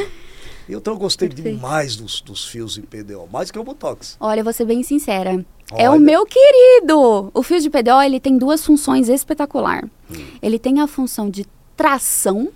Então 0.70 0.94
eu 0.94 1.00
gostei 1.00 1.28
Perfeito. 1.28 1.56
demais 1.56 1.96
dos, 1.96 2.22
dos 2.22 2.48
fios 2.48 2.78
IPDO, 2.78 3.28
mais 3.32 3.50
que 3.50 3.58
o 3.58 3.64
Botox. 3.64 4.18
Olha, 4.20 4.44
vou 4.44 4.54
ser 4.54 4.66
bem 4.66 4.84
sincera. 4.84 5.44
É 5.74 5.90
o 5.90 5.94
Olha. 5.94 6.00
meu 6.00 6.28
querido! 6.28 7.32
O 7.34 7.42
fio 7.42 7.60
de 7.60 7.72
PDO, 7.72 8.02
ele 8.04 8.20
tem 8.20 8.38
duas 8.38 8.64
funções 8.64 9.10
espetacular. 9.10 9.84
Hum. 10.12 10.26
Ele 10.44 10.60
tem 10.60 10.80
a 10.80 10.86
função 10.86 11.28
de 11.28 11.48
tração, 11.76 12.50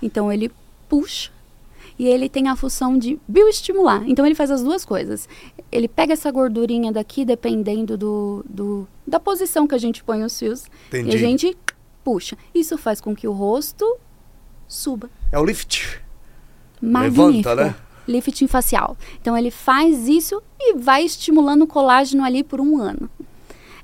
então 0.00 0.32
ele 0.32 0.52
puxa. 0.88 1.32
E 1.98 2.06
ele 2.06 2.28
tem 2.28 2.46
a 2.48 2.54
função 2.54 2.96
de 2.96 3.18
bioestimular. 3.26 4.02
Então 4.06 4.24
ele 4.24 4.34
faz 4.34 4.50
as 4.50 4.62
duas 4.62 4.84
coisas. 4.84 5.28
Ele 5.72 5.88
pega 5.88 6.12
essa 6.12 6.30
gordurinha 6.30 6.92
daqui, 6.92 7.24
dependendo 7.24 7.96
do, 7.98 8.44
do- 8.48 8.86
da 9.06 9.18
posição 9.18 9.66
que 9.66 9.74
a 9.74 9.78
gente 9.78 10.04
põe 10.04 10.22
os 10.22 10.38
fios. 10.38 10.64
Entendi. 10.88 11.10
E 11.10 11.14
a 11.14 11.18
gente 11.18 11.56
puxa. 12.04 12.36
Isso 12.54 12.78
faz 12.78 13.00
com 13.00 13.14
que 13.16 13.26
o 13.26 13.32
rosto 13.32 13.84
suba. 14.68 15.10
É 15.32 15.38
o 15.38 15.44
lift. 15.44 16.00
Magnífico. 16.80 17.26
Levanta, 17.26 17.54
né? 17.56 17.74
Lifting 18.06 18.46
facial. 18.46 18.96
Então 19.20 19.36
ele 19.36 19.50
faz 19.50 20.08
isso 20.08 20.40
e 20.58 20.74
vai 20.74 21.04
estimulando 21.04 21.62
o 21.62 21.66
colágeno 21.66 22.24
ali 22.24 22.42
por 22.44 22.60
um 22.60 22.78
ano. 22.80 23.10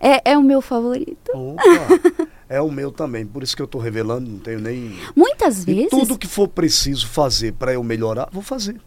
É, 0.01 0.33
é 0.33 0.39
o 0.39 0.43
meu 0.43 0.61
favorito. 0.63 1.31
Opa, 1.35 1.63
é 2.55 2.61
o 2.61 2.71
meu 2.71 2.91
também. 2.93 3.27
Por 3.27 3.43
isso 3.43 3.55
que 3.57 3.63
eu 3.63 3.67
tô 3.67 3.79
revelando, 3.79 4.31
não 4.31 4.39
tenho 4.39 4.61
nem. 4.61 4.97
Muitas 5.15 5.63
E 5.63 5.75
vezes 5.75 5.91
tudo 5.91 6.17
que 6.19 6.27
for 6.27 6.49
preciso 6.49 7.07
fazer 7.09 7.53
para 7.53 7.73
eu 7.75 7.83
melhorar, 7.83 8.29
vou 8.33 8.43
fazer. 8.43 8.81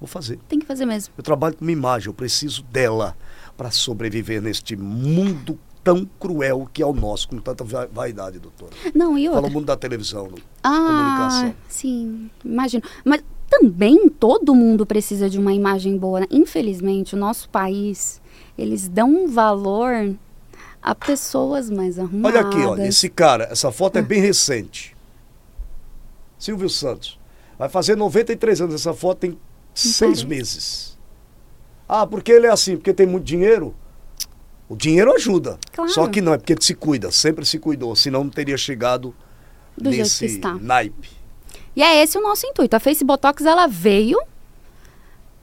Vou 0.00 0.08
fazer. 0.08 0.38
tem 0.48 0.58
que 0.58 0.66
fazer 0.66 0.84
mesmo. 0.84 1.14
Eu 1.16 1.22
trabalho 1.22 1.56
com 1.56 1.64
uma 1.64 1.70
imagem, 1.72 2.08
eu 2.08 2.14
preciso 2.14 2.62
dela 2.64 3.16
para 3.56 3.70
sobreviver 3.70 4.42
neste 4.42 4.74
mundo 4.76 5.56
tão 5.84 6.08
cruel 6.18 6.68
que 6.72 6.82
é 6.82 6.86
o 6.86 6.92
nosso, 6.92 7.28
com 7.28 7.38
tanta 7.38 7.62
va- 7.64 7.86
vaidade, 7.92 8.38
doutora. 8.38 8.72
Não, 8.94 9.16
e 9.18 9.26
Fala 9.26 9.36
outra. 9.38 9.50
o 9.50 9.52
mundo 9.54 9.66
da 9.66 9.76
televisão. 9.76 10.24
né? 10.28 10.36
Ah, 10.62 10.76
comunicação. 10.86 11.54
sim, 11.68 12.30
imagino. 12.44 12.82
Mas 13.04 13.22
também 13.50 14.08
todo 14.08 14.54
mundo 14.54 14.84
precisa 14.86 15.28
de 15.30 15.38
uma 15.38 15.52
imagem 15.52 15.96
boa. 15.98 16.20
né? 16.20 16.26
Infelizmente, 16.30 17.14
o 17.14 17.18
nosso 17.18 17.48
país, 17.48 18.20
eles 18.58 18.88
dão 18.88 19.08
um 19.08 19.28
valor 19.28 20.14
a 20.82 20.94
pessoas 20.94 21.70
mais 21.70 21.98
arrumadas. 21.98 22.36
Olha 22.36 22.48
aqui, 22.48 22.60
olha, 22.60 22.86
esse 22.86 23.08
cara, 23.08 23.44
essa 23.44 23.70
foto 23.70 23.98
é 23.98 24.02
bem 24.02 24.20
recente. 24.20 24.96
Silvio 26.38 26.68
Santos. 26.68 27.18
Vai 27.58 27.68
fazer 27.68 27.96
93 27.96 28.62
anos, 28.62 28.74
essa 28.74 28.92
foto 28.92 29.18
tem 29.18 29.38
seis 29.72 30.24
meses. 30.24 30.98
Ah, 31.88 32.06
porque 32.06 32.32
ele 32.32 32.46
é 32.46 32.50
assim? 32.50 32.76
Porque 32.76 32.92
tem 32.92 33.06
muito 33.06 33.24
dinheiro? 33.24 33.74
O 34.68 34.74
dinheiro 34.74 35.14
ajuda. 35.14 35.58
Claro. 35.72 35.90
Só 35.90 36.08
que 36.08 36.20
não, 36.20 36.32
é 36.32 36.38
porque 36.38 36.56
se 36.58 36.74
cuida, 36.74 37.12
sempre 37.12 37.44
se 37.44 37.58
cuidou, 37.58 37.94
senão 37.94 38.24
não 38.24 38.30
teria 38.30 38.56
chegado 38.56 39.14
Do 39.76 39.90
nesse 39.90 40.40
naipe. 40.60 41.10
E 41.76 41.82
é 41.82 42.02
esse 42.02 42.18
o 42.18 42.22
nosso 42.22 42.46
intuito. 42.46 42.74
A 42.74 42.80
Face 42.80 43.04
Botox 43.04 43.44
ela 43.44 43.66
veio 43.66 44.18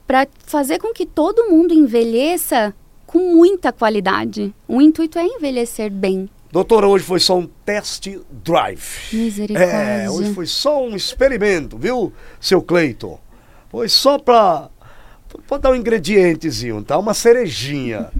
para 0.06 0.26
fazer 0.44 0.78
com 0.78 0.92
que 0.92 1.06
todo 1.06 1.48
mundo 1.48 1.72
envelheça 1.72 2.74
com 3.10 3.34
muita 3.34 3.72
qualidade. 3.72 4.54
O 4.68 4.80
intuito 4.80 5.18
é 5.18 5.26
envelhecer 5.26 5.90
bem. 5.90 6.30
Doutora, 6.52 6.86
hoje 6.86 7.04
foi 7.04 7.18
só 7.18 7.36
um 7.36 7.46
test 7.64 8.06
drive. 8.30 8.80
Misericórdia. 9.12 9.72
É, 9.72 10.08
hoje 10.08 10.32
foi 10.32 10.46
só 10.46 10.86
um 10.86 10.94
experimento, 10.94 11.76
viu, 11.76 12.12
seu 12.40 12.62
Cleiton? 12.62 13.18
Foi 13.68 13.88
só 13.88 14.16
pra 14.16 14.70
dar 15.60 15.72
um 15.72 15.74
ingredientezinho, 15.74 16.84
tá? 16.84 16.96
Uma 16.96 17.12
cerejinha. 17.12 18.12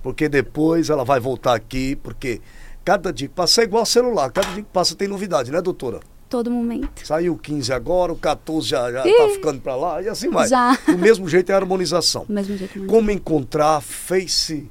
Porque 0.00 0.28
depois 0.28 0.90
ela 0.90 1.04
vai 1.04 1.18
voltar 1.18 1.54
aqui, 1.54 1.96
porque 1.96 2.40
cada 2.84 3.12
dia 3.12 3.26
que 3.26 3.34
passa 3.34 3.62
é 3.62 3.64
igual 3.64 3.84
celular, 3.84 4.30
cada 4.30 4.46
dia 4.52 4.62
que 4.62 4.70
passa 4.72 4.94
tem 4.94 5.08
novidade, 5.08 5.50
né, 5.50 5.60
doutora? 5.60 5.98
Todo 6.28 6.50
momento. 6.50 7.06
Saiu 7.06 7.34
o 7.34 7.38
15 7.38 7.72
agora, 7.72 8.12
o 8.12 8.16
14 8.16 8.68
já, 8.68 8.90
já 8.90 9.02
tá 9.02 9.28
ficando 9.34 9.60
pra 9.60 9.76
lá, 9.76 10.02
e 10.02 10.08
assim 10.08 10.28
vai. 10.28 10.48
já. 10.48 10.76
Do 10.86 10.98
mesmo 10.98 11.28
jeito 11.28 11.50
é 11.50 11.54
a 11.54 11.58
harmonização. 11.58 12.24
Do 12.24 12.32
mesmo 12.32 12.56
jeito. 12.56 12.78
mesmo. 12.78 12.92
Como 12.92 13.10
encontrar 13.10 13.80
Facebook, 13.80 14.68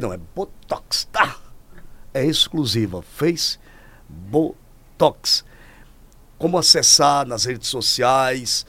não, 0.00 0.12
é 0.12 0.18
Botox, 0.34 1.08
tá? 1.10 1.36
É 2.14 2.24
exclusiva, 2.24 3.02
Botox. 4.08 5.44
Como 6.38 6.58
acessar 6.58 7.26
nas 7.26 7.44
redes 7.44 7.68
sociais, 7.68 8.64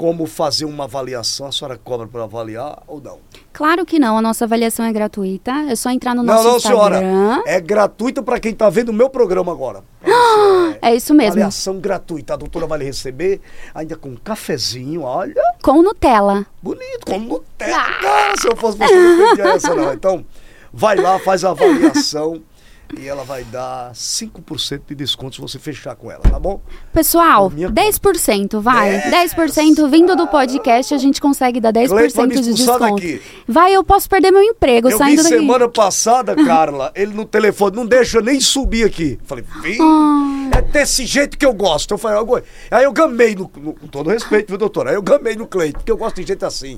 como 0.00 0.24
fazer 0.24 0.64
uma 0.64 0.84
avaliação, 0.84 1.48
a 1.48 1.52
senhora 1.52 1.76
cobra 1.76 2.06
para 2.06 2.24
avaliar 2.24 2.82
ou 2.86 3.02
não? 3.02 3.18
Claro 3.52 3.84
que 3.84 3.98
não, 3.98 4.16
a 4.16 4.22
nossa 4.22 4.46
avaliação 4.46 4.86
é 4.86 4.90
gratuita. 4.90 5.50
É 5.68 5.76
só 5.76 5.90
entrar 5.90 6.14
no 6.14 6.22
não, 6.22 6.32
nosso 6.32 6.48
não, 6.48 6.56
Instagram. 6.56 6.98
senhora. 7.00 7.42
É 7.44 7.60
gratuito 7.60 8.22
para 8.22 8.40
quem 8.40 8.54
tá 8.54 8.70
vendo 8.70 8.88
o 8.88 8.94
meu 8.94 9.10
programa 9.10 9.52
agora. 9.52 9.84
É 10.82 10.94
isso 10.94 11.12
mesmo. 11.12 11.32
Avaliação 11.32 11.78
gratuita. 11.78 12.32
A 12.32 12.36
doutora 12.36 12.66
vai 12.66 12.78
lhe 12.78 12.84
receber 12.86 13.42
ainda 13.74 13.96
com 13.96 14.08
um 14.10 14.16
cafezinho, 14.16 15.02
olha. 15.02 15.34
Com 15.62 15.82
Nutella. 15.82 16.46
Bonito, 16.62 17.04
como 17.04 17.28
Nutella. 17.28 17.82
Cara, 18.00 18.34
se 18.40 18.48
eu 18.48 18.56
fosse 18.56 18.78
você, 18.78 18.94
não 18.94 19.26
perdia 19.26 19.44
essa 19.52 19.74
não. 19.74 19.92
Então, 19.92 20.24
vai 20.72 20.96
lá, 20.96 21.18
faz 21.18 21.44
a 21.44 21.50
avaliação 21.50 22.40
e 22.98 23.06
ela 23.06 23.22
vai 23.24 23.44
dar 23.44 23.92
5% 23.92 24.80
de 24.88 24.94
desconto 24.94 25.36
se 25.36 25.40
você 25.40 25.58
fechar 25.58 25.94
com 25.94 26.10
ela, 26.10 26.22
tá 26.22 26.38
bom? 26.38 26.60
Pessoal, 26.92 27.48
minha 27.50 27.70
10%, 27.70 28.60
vai. 28.60 28.94
Yes! 28.96 29.32
10% 29.34 29.88
vindo 29.88 30.16
do 30.16 30.26
podcast, 30.26 30.92
a 30.94 30.98
gente 30.98 31.20
consegue 31.20 31.60
dar 31.60 31.72
10% 31.72 31.88
Cleiton 31.88 32.16
vai 32.16 32.26
me 32.26 32.40
de 32.40 32.54
desconto. 32.54 32.78
daqui. 32.80 33.22
Vai, 33.46 33.72
eu 33.74 33.84
posso 33.84 34.08
perder 34.08 34.30
meu 34.30 34.42
emprego 34.42 34.88
Eu 34.88 34.98
vi 34.98 35.04
saindo 35.04 35.22
daqui. 35.22 35.36
semana 35.36 35.68
passada, 35.68 36.34
Carla, 36.44 36.90
ele 36.94 37.14
no 37.14 37.24
telefone, 37.24 37.76
não 37.76 37.86
deixa 37.86 38.20
nem 38.20 38.40
subir 38.40 38.84
aqui. 38.84 39.18
Falei, 39.24 39.44
vem, 39.62 39.78
Ah. 39.80 40.58
é 40.58 40.62
desse 40.62 41.06
jeito 41.06 41.38
que 41.38 41.46
eu 41.46 41.52
gosto. 41.54 41.92
Eu 41.94 41.98
falei, 41.98 42.18
"Ah, 42.18 42.22
Goi." 42.22 42.42
aí 42.70 42.84
eu 42.84 42.92
gamei, 42.92 43.34
no, 43.34 43.50
no- 43.56 43.74
com 43.74 43.86
todo 43.86 44.10
respeito, 44.10 44.48
viu, 44.48 44.58
doutora? 44.58 44.90
Aí 44.90 44.96
eu 44.96 45.02
gamei 45.02 45.36
no 45.36 45.46
Cleiton, 45.46 45.78
porque 45.78 45.92
eu 45.92 45.96
gosto 45.96 46.16
de 46.20 46.26
gente 46.26 46.44
assim. 46.44 46.76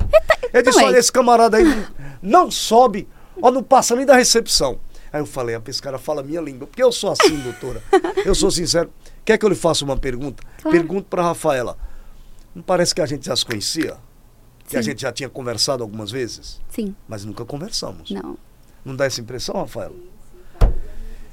Ele 0.52 0.62
disse, 0.62 0.82
olha, 0.84 0.98
esse 0.98 1.10
camarada 1.10 1.56
aí 1.56 1.84
não 2.20 2.50
sobe, 2.50 3.08
ó, 3.40 3.50
não 3.50 3.62
passa 3.62 3.96
nem 3.96 4.04
da 4.04 4.14
recepção. 4.14 4.78
Aí 5.12 5.20
eu 5.20 5.26
falei, 5.26 5.54
ah, 5.56 5.62
esse 5.66 5.82
cara 5.82 5.98
fala 5.98 6.20
a 6.22 6.24
minha 6.24 6.40
língua, 6.40 6.66
porque 6.66 6.82
eu 6.82 6.90
sou 6.90 7.10
assim, 7.12 7.36
doutora. 7.40 7.82
Eu 8.24 8.34
sou 8.34 8.50
sincero. 8.50 8.90
Quer 9.24 9.36
que 9.38 9.44
eu 9.44 9.48
lhe 9.50 9.54
faça 9.54 9.84
uma 9.84 9.96
pergunta? 9.96 10.42
Claro. 10.62 10.76
Pergunto 10.76 11.08
pra 11.08 11.22
Rafaela. 11.22 11.76
Não 12.54 12.62
parece 12.62 12.94
que 12.94 13.00
a 13.00 13.06
gente 13.06 13.26
já 13.26 13.36
se 13.36 13.44
conhecia? 13.44 13.96
Que 14.68 14.76
a 14.76 14.82
Sim. 14.82 14.90
gente 14.90 15.02
já 15.02 15.12
tinha 15.12 15.28
conversado 15.28 15.82
algumas 15.82 16.10
vezes? 16.10 16.60
Sim, 16.70 16.94
Mas 17.06 17.24
nunca 17.24 17.44
conversamos. 17.44 18.10
não. 18.10 18.38
Não 18.84 18.96
dá 18.96 19.04
essa 19.04 19.20
impressão, 19.20 19.54
Rafael? 19.56 19.94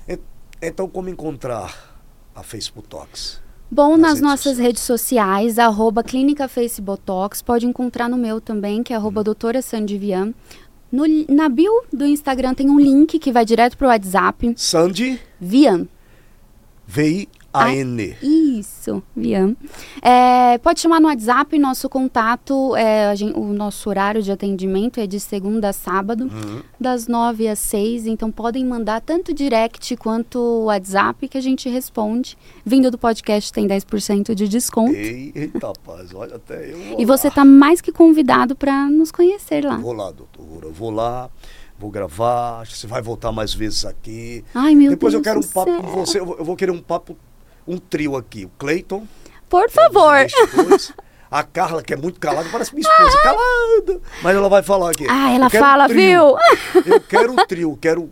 En- 0.07 0.19
Então, 0.61 0.89
como 0.89 1.07
encontrar 1.09 1.97
a 2.35 2.43
Facebook 2.43 2.87
Talks? 2.87 3.41
Bom, 3.71 3.95
Nas 3.97 4.09
redes 4.13 4.21
nossas 4.23 4.41
sociais. 4.43 4.57
redes 4.67 4.81
sociais, 4.83 5.59
arroba 5.59 6.03
Clínica 6.03 6.47
Face 6.47 6.81
Botox, 6.81 7.41
pode 7.41 7.65
encontrar 7.65 8.09
no 8.09 8.17
meu 8.17 8.41
também, 8.41 8.81
que 8.83 8.93
é 8.93 8.97
Hum. 8.97 9.01
arroba 9.01 9.23
doutora 9.23 9.61
Sandy 9.61 9.97
Vian. 9.97 10.33
No, 10.91 11.03
na 11.27 11.47
bio 11.49 11.83
do 11.93 12.05
Instagram 12.05 12.53
tem 12.53 12.69
um 12.69 12.79
link 12.79 13.19
que 13.19 13.31
vai 13.31 13.45
direto 13.45 13.77
pro 13.77 13.87
WhatsApp. 13.87 14.53
Sandy, 14.57 15.19
Vian. 15.39 15.87
V-I-A-N. 16.87 17.38
Isso, 18.21 19.01
Vian. 19.15 19.55
É, 20.01 20.57
pode 20.59 20.79
chamar 20.79 20.99
no 20.99 21.07
WhatsApp, 21.07 21.57
nosso 21.57 21.89
contato, 21.89 22.75
é, 22.75 23.07
a 23.07 23.15
gen- 23.15 23.33
o 23.35 23.53
nosso 23.53 23.89
horário 23.89 24.21
de 24.21 24.31
atendimento 24.31 24.99
é 24.99 25.07
de 25.07 25.19
segunda 25.19 25.69
a 25.69 25.73
sábado, 25.73 26.25
Uhum. 26.25 26.61
das 26.79 27.07
9 27.07 27.47
às 27.47 27.59
6. 27.59 28.05
Então 28.07 28.31
podem 28.31 28.63
mandar 28.65 29.01
tanto 29.01 29.33
direct 29.33 29.95
quanto 29.97 30.39
WhatsApp 30.65 31.27
que 31.27 31.37
a 31.37 31.41
gente 31.41 31.67
responde. 31.69 32.37
Vindo 32.65 32.91
do 32.91 32.97
podcast 32.97 33.51
tem 33.51 33.65
10% 33.67 34.35
de 34.35 34.47
desconto. 34.47 34.93
Ei, 34.95 35.31
Eita, 35.35 35.67
rapaz, 35.67 36.13
olha 36.13 36.35
até 36.35 36.71
eu. 36.71 36.99
E 36.99 37.05
você 37.05 37.27
lá. 37.29 37.33
tá 37.33 37.45
mais 37.45 37.81
que 37.81 37.91
convidado 37.91 38.55
para 38.55 38.85
nos 38.87 39.11
conhecer 39.11 39.65
lá. 39.65 39.77
Vou 39.77 39.93
lá, 39.93 40.11
doutora. 40.11 40.65
Eu 40.67 40.73
vou 40.73 40.91
lá, 40.91 41.29
vou 41.77 41.89
gravar. 41.89 42.65
Você 42.67 42.85
vai 42.87 43.01
voltar 43.01 43.31
mais 43.31 43.53
vezes 43.53 43.85
aqui. 43.85 44.43
Ai, 44.53 44.75
meu 44.75 44.91
Depois 44.91 45.13
Deus 45.13 45.19
eu 45.19 45.23
quero 45.23 45.39
um 45.39 45.43
papo 45.51 45.71
céu. 45.71 45.81
com 45.81 46.05
você. 46.05 46.19
Eu 46.19 46.25
vou, 46.25 46.37
eu 46.37 46.45
vou 46.45 46.55
querer 46.55 46.71
um 46.71 46.81
papo, 46.81 47.17
um 47.69 47.77
trio 47.77 48.15
aqui. 48.15 48.45
O 48.45 48.49
Cleiton. 48.57 49.07
Por 49.47 49.63
é 49.63 49.65
um 49.65 49.69
favor. 49.69 50.27
A 51.31 51.43
Carla, 51.43 51.83
que 51.83 51.93
é 51.93 51.97
muito 51.97 52.19
calada, 52.19 52.49
parece 52.51 52.73
minha 52.73 52.87
esposa, 52.89 53.17
calada. 53.21 54.01
Mas 54.23 54.35
ela 54.35 54.49
vai 54.49 54.63
falar 54.63 54.89
aqui. 54.91 55.05
Ah, 55.07 55.31
ela 55.31 55.45
um 55.45 55.49
fala, 55.49 55.87
trio. 55.87 56.35
viu? 56.73 56.83
Eu 56.93 56.99
quero 57.07 57.33
o 57.33 57.45
trio, 57.45 57.77
quero 57.79 58.11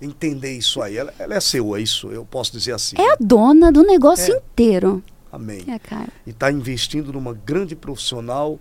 entender 0.00 0.52
isso 0.52 0.80
aí. 0.80 0.96
Ela, 0.96 1.12
ela 1.18 1.34
é 1.34 1.40
seu, 1.40 1.76
é 1.76 1.80
isso, 1.80 2.08
eu 2.10 2.24
posso 2.24 2.52
dizer 2.52 2.72
assim. 2.72 2.96
É 2.98 3.12
a 3.12 3.16
dona 3.20 3.70
do 3.70 3.82
negócio 3.82 4.32
É. 4.34 4.38
inteiro. 4.38 5.02
Amém. 5.30 5.64
É, 5.68 5.78
cara. 5.78 6.08
E 6.26 6.30
está 6.30 6.50
investindo 6.50 7.12
numa 7.12 7.34
grande 7.34 7.76
profissional. 7.76 8.58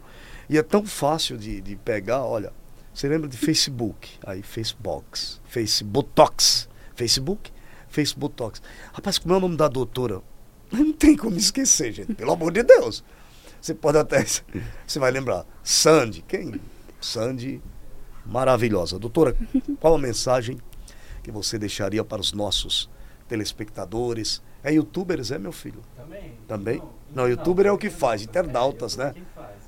E 0.49 0.57
é 0.57 0.63
tão 0.63 0.85
fácil 0.85 1.37
de, 1.37 1.61
de 1.61 1.75
pegar, 1.77 2.21
olha. 2.23 2.51
Você 2.93 3.07
lembra 3.09 3.27
de 3.27 3.35
Facebook? 3.37 4.09
Aí, 4.25 4.41
Facebox. 4.41 5.39
Facebotox. 5.45 6.67
Facebook? 6.95 7.51
Facebotox. 7.95 8.61
Rapaz, 8.93 9.17
como 9.17 9.33
é 9.33 9.37
o 9.37 9.39
nome 9.39 9.55
da 9.55 9.67
doutora? 9.67 10.21
Não 10.71 10.91
tem 10.91 11.15
como 11.15 11.37
esquecer, 11.37 11.93
gente. 11.93 12.13
Pelo 12.13 12.33
amor 12.33 12.51
de 12.51 12.63
Deus. 12.63 13.03
Você 13.61 13.73
pode 13.73 13.97
até. 13.97 14.23
Você 14.85 14.99
vai 14.99 15.11
lembrar. 15.11 15.45
Sandy. 15.63 16.23
Quem? 16.27 16.59
Sandy. 16.99 17.61
Maravilhosa. 18.25 18.99
Doutora, 18.99 19.35
qual 19.79 19.95
a 19.95 19.99
mensagem 19.99 20.59
que 21.25 21.31
você 21.31 21.57
deixaria 21.57 22.03
para 22.03 22.21
os 22.21 22.33
nossos 22.33 22.87
telespectadores. 23.27 24.43
É 24.63 24.71
youtubers, 24.71 25.31
é 25.31 25.39
meu 25.39 25.51
filho? 25.51 25.81
Também. 25.95 26.33
Também? 26.47 26.77
Não, 26.77 27.23
Não, 27.23 27.29
youtuber 27.29 27.65
é 27.65 27.71
o 27.71 27.77
que 27.77 27.89
faz, 27.89 28.21
internautas, 28.21 28.97
é, 28.97 29.05
né? 29.05 29.15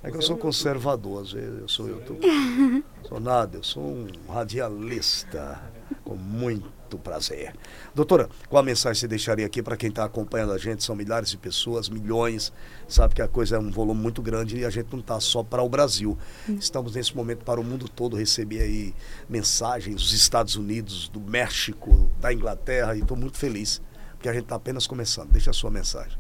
É 0.04 0.12
que 0.12 0.18
eu 0.18 0.22
sou 0.22 0.38
conservador, 0.38 1.24
às 1.24 1.32
vezes 1.32 1.60
eu 1.60 1.68
sou 1.68 1.88
youtuber. 1.88 2.22
Sou 3.08 3.22
nada, 3.22 3.58
eu 3.58 3.64
sou 3.64 3.84
um 3.84 4.08
radialista. 4.28 5.62
Com 6.04 6.16
muito 6.16 6.70
prazer. 6.96 7.56
Doutora, 7.96 8.30
qual 8.48 8.62
a 8.62 8.64
mensagem 8.64 9.00
você 9.00 9.08
deixaria 9.08 9.48
aqui 9.48 9.64
para 9.64 9.76
quem 9.76 9.90
está 9.90 10.06
acompanhando 10.06 10.54
a 10.54 10.60
gente? 10.60 10.84
São 10.84 10.96
milhares 10.96 11.32
de 11.32 11.38
pessoas, 11.38 11.90
milhões. 11.90 12.54
Sabe 12.88 13.16
que 13.16 13.22
a 13.24 13.28
coisa 13.28 13.56
é 13.56 13.60
um 13.60 13.72
volume 13.72 14.00
muito 14.00 14.22
grande 14.22 14.58
e 14.58 14.66
a 14.66 14.70
gente 14.70 14.90
não 14.92 15.00
está 15.00 15.20
só 15.20 15.42
para 15.42 15.64
o 15.64 15.68
Brasil. 15.68 16.16
Estamos 16.48 16.94
nesse 16.94 17.16
momento 17.16 17.44
para 17.44 17.60
o 17.60 17.64
mundo 17.64 17.90
todo 17.90 18.16
receber 18.16 18.62
aí 18.62 18.94
mensagens 19.28 19.96
dos 19.96 20.14
Estados 20.14 20.56
Unidos, 20.56 21.10
do 21.10 21.20
México, 21.20 22.12
da 22.22 22.32
Inglaterra 22.32 22.96
e 22.96 23.00
estou 23.00 23.18
muito 23.18 23.38
feliz 23.38 23.82
porque 24.18 24.30
a 24.30 24.34
gente 24.34 24.44
está 24.44 24.56
apenas 24.56 24.86
começando. 24.86 25.30
Deixa 25.30 25.52
a 25.52 25.54
sua 25.54 25.72
mensagem. 25.72 26.18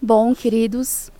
Bom, 0.00 0.34
queridos, 0.34 1.10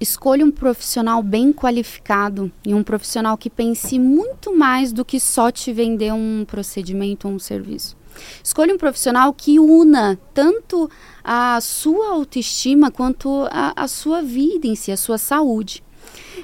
escolha 0.00 0.44
um 0.44 0.50
profissional 0.50 1.22
bem 1.22 1.52
qualificado 1.52 2.50
e 2.64 2.74
um 2.74 2.82
profissional 2.82 3.36
que 3.36 3.48
pense 3.48 3.98
muito 3.98 4.56
mais 4.56 4.92
do 4.92 5.04
que 5.04 5.18
só 5.18 5.50
te 5.50 5.72
vender 5.72 6.12
um 6.12 6.44
procedimento 6.46 7.28
ou 7.28 7.34
um 7.34 7.38
serviço. 7.38 7.96
Escolha 8.42 8.74
um 8.74 8.78
profissional 8.78 9.32
que 9.32 9.58
una 9.58 10.18
tanto 10.32 10.90
a 11.22 11.60
sua 11.60 12.12
autoestima 12.12 12.90
quanto 12.90 13.46
a, 13.50 13.72
a 13.76 13.88
sua 13.88 14.22
vida 14.22 14.66
em 14.66 14.74
si, 14.74 14.90
a 14.90 14.96
sua 14.96 15.18
saúde. 15.18 15.82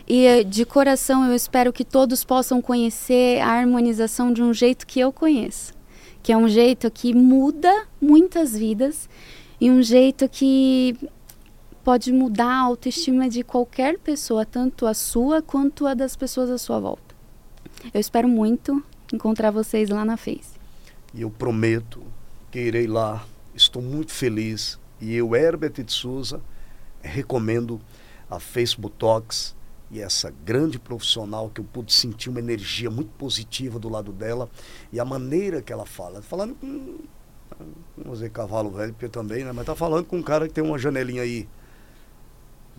E 0.06 0.44
de 0.44 0.64
coração 0.64 1.26
eu 1.26 1.34
espero 1.34 1.72
que 1.72 1.84
todos 1.84 2.24
possam 2.24 2.60
conhecer 2.60 3.40
a 3.40 3.48
harmonização 3.48 4.32
de 4.32 4.42
um 4.42 4.52
jeito 4.52 4.86
que 4.86 5.00
eu 5.00 5.12
conheço, 5.12 5.72
que 6.22 6.32
é 6.32 6.36
um 6.36 6.48
jeito 6.48 6.90
que 6.90 7.14
muda 7.14 7.86
muitas 8.00 8.56
vidas 8.56 9.08
e 9.60 9.70
um 9.70 9.82
jeito 9.82 10.28
que 10.28 10.96
pode 11.84 12.12
mudar 12.12 12.50
a 12.50 12.60
autoestima 12.60 13.28
de 13.28 13.42
qualquer 13.42 13.98
pessoa, 13.98 14.46
tanto 14.46 14.86
a 14.86 14.94
sua 14.94 15.42
quanto 15.42 15.86
a 15.86 15.94
das 15.94 16.16
pessoas 16.16 16.50
à 16.50 16.58
sua 16.58 16.78
volta. 16.78 17.14
Eu 17.92 18.00
espero 18.00 18.28
muito 18.28 18.82
encontrar 19.12 19.50
vocês 19.50 19.88
lá 19.88 20.04
na 20.04 20.16
Face. 20.16 20.60
E 21.12 21.22
eu 21.22 21.30
prometo 21.30 22.02
que 22.50 22.60
irei 22.60 22.86
lá. 22.86 23.26
Estou 23.54 23.82
muito 23.82 24.12
feliz. 24.12 24.78
E 25.00 25.14
eu, 25.14 25.34
Herbert 25.34 25.72
de 25.72 25.92
Souza, 25.92 26.40
recomendo 27.02 27.80
a 28.30 28.38
Facebook 28.38 28.96
Talks 28.96 29.54
e 29.90 30.00
essa 30.00 30.32
grande 30.44 30.78
profissional 30.78 31.50
que 31.50 31.60
eu 31.60 31.64
pude 31.64 31.92
sentir 31.92 32.30
uma 32.30 32.38
energia 32.38 32.90
muito 32.90 33.10
positiva 33.18 33.78
do 33.78 33.90
lado 33.90 34.12
dela 34.12 34.48
e 34.90 34.98
a 34.98 35.04
maneira 35.04 35.60
que 35.60 35.72
ela 35.72 35.84
fala. 35.84 36.22
Falando 36.22 36.54
com. 36.54 37.00
Vamos 37.96 38.18
dizer 38.18 38.30
cavalo 38.30 38.70
velho, 38.70 38.92
porque 38.92 39.08
também, 39.08 39.44
né? 39.44 39.52
Mas 39.52 39.66
tá 39.66 39.74
falando 39.74 40.06
com 40.06 40.16
um 40.16 40.22
cara 40.22 40.48
que 40.48 40.54
tem 40.54 40.64
uma 40.64 40.78
janelinha 40.78 41.22
aí 41.22 41.46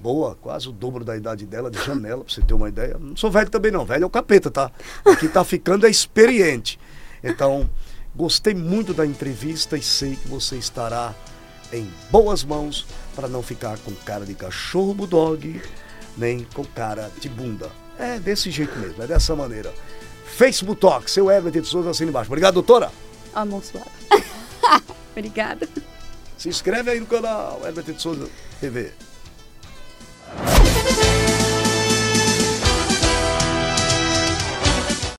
boa, 0.04 0.36
quase 0.36 0.68
o 0.68 0.72
dobro 0.74 1.06
da 1.06 1.16
idade 1.16 1.46
dela, 1.46 1.72
de 1.72 1.82
janela, 1.82 2.26
pra 2.26 2.34
você 2.34 2.42
ter 2.42 2.54
uma 2.54 2.68
ideia. 2.68 2.98
Não 3.00 3.16
sou 3.16 3.32
velho 3.32 3.50
também 3.50 3.72
não, 3.72 3.86
velho 3.86 4.04
é 4.04 4.06
o 4.06 4.10
capeta, 4.10 4.52
tá? 4.52 4.70
Aqui 5.06 5.30
tá 5.30 5.46
ficando 5.46 5.88
é 5.88 5.90
experiente. 5.90 6.78
Então, 7.24 7.70
gostei 8.14 8.54
muito 8.54 8.94
da 8.94 9.06
entrevista 9.06 9.78
e 9.78 9.82
sei 9.82 10.18
que 10.18 10.28
você 10.28 10.58
estará 10.58 11.16
em 11.72 11.90
boas 12.12 12.44
mãos 12.44 12.86
para 13.16 13.30
não 13.30 13.42
ficar 13.42 13.78
com 13.78 13.94
cara 13.96 14.26
de 14.26 14.34
cachorro 14.34 14.94
bulldog, 14.94 15.62
nem 16.18 16.46
com 16.54 16.66
cara 16.66 17.10
de 17.22 17.30
bunda. 17.30 17.72
É 17.98 18.20
desse 18.20 18.52
jeito 18.52 18.78
mesmo, 18.78 19.02
é 19.02 19.08
dessa 19.08 19.34
maneira. 19.38 19.74
Facebook 20.26 20.82
Talk, 20.82 21.10
seu 21.10 21.32
Everton 21.32 21.62
de 21.62 21.68
Souza 21.68 21.92
assim 21.92 22.04
embaixo. 22.04 22.30
Obrigado, 22.30 22.56
doutora. 22.56 22.92
Amonçoada. 23.34 23.90
Obrigada. 25.16 25.66
Se 26.38 26.50
inscreve 26.50 26.92
aí 26.92 27.00
no 27.00 27.06
canal 27.06 27.62
Everton 27.66 27.94
de 27.94 28.02
Souza 28.02 28.28
TV. 28.60 28.92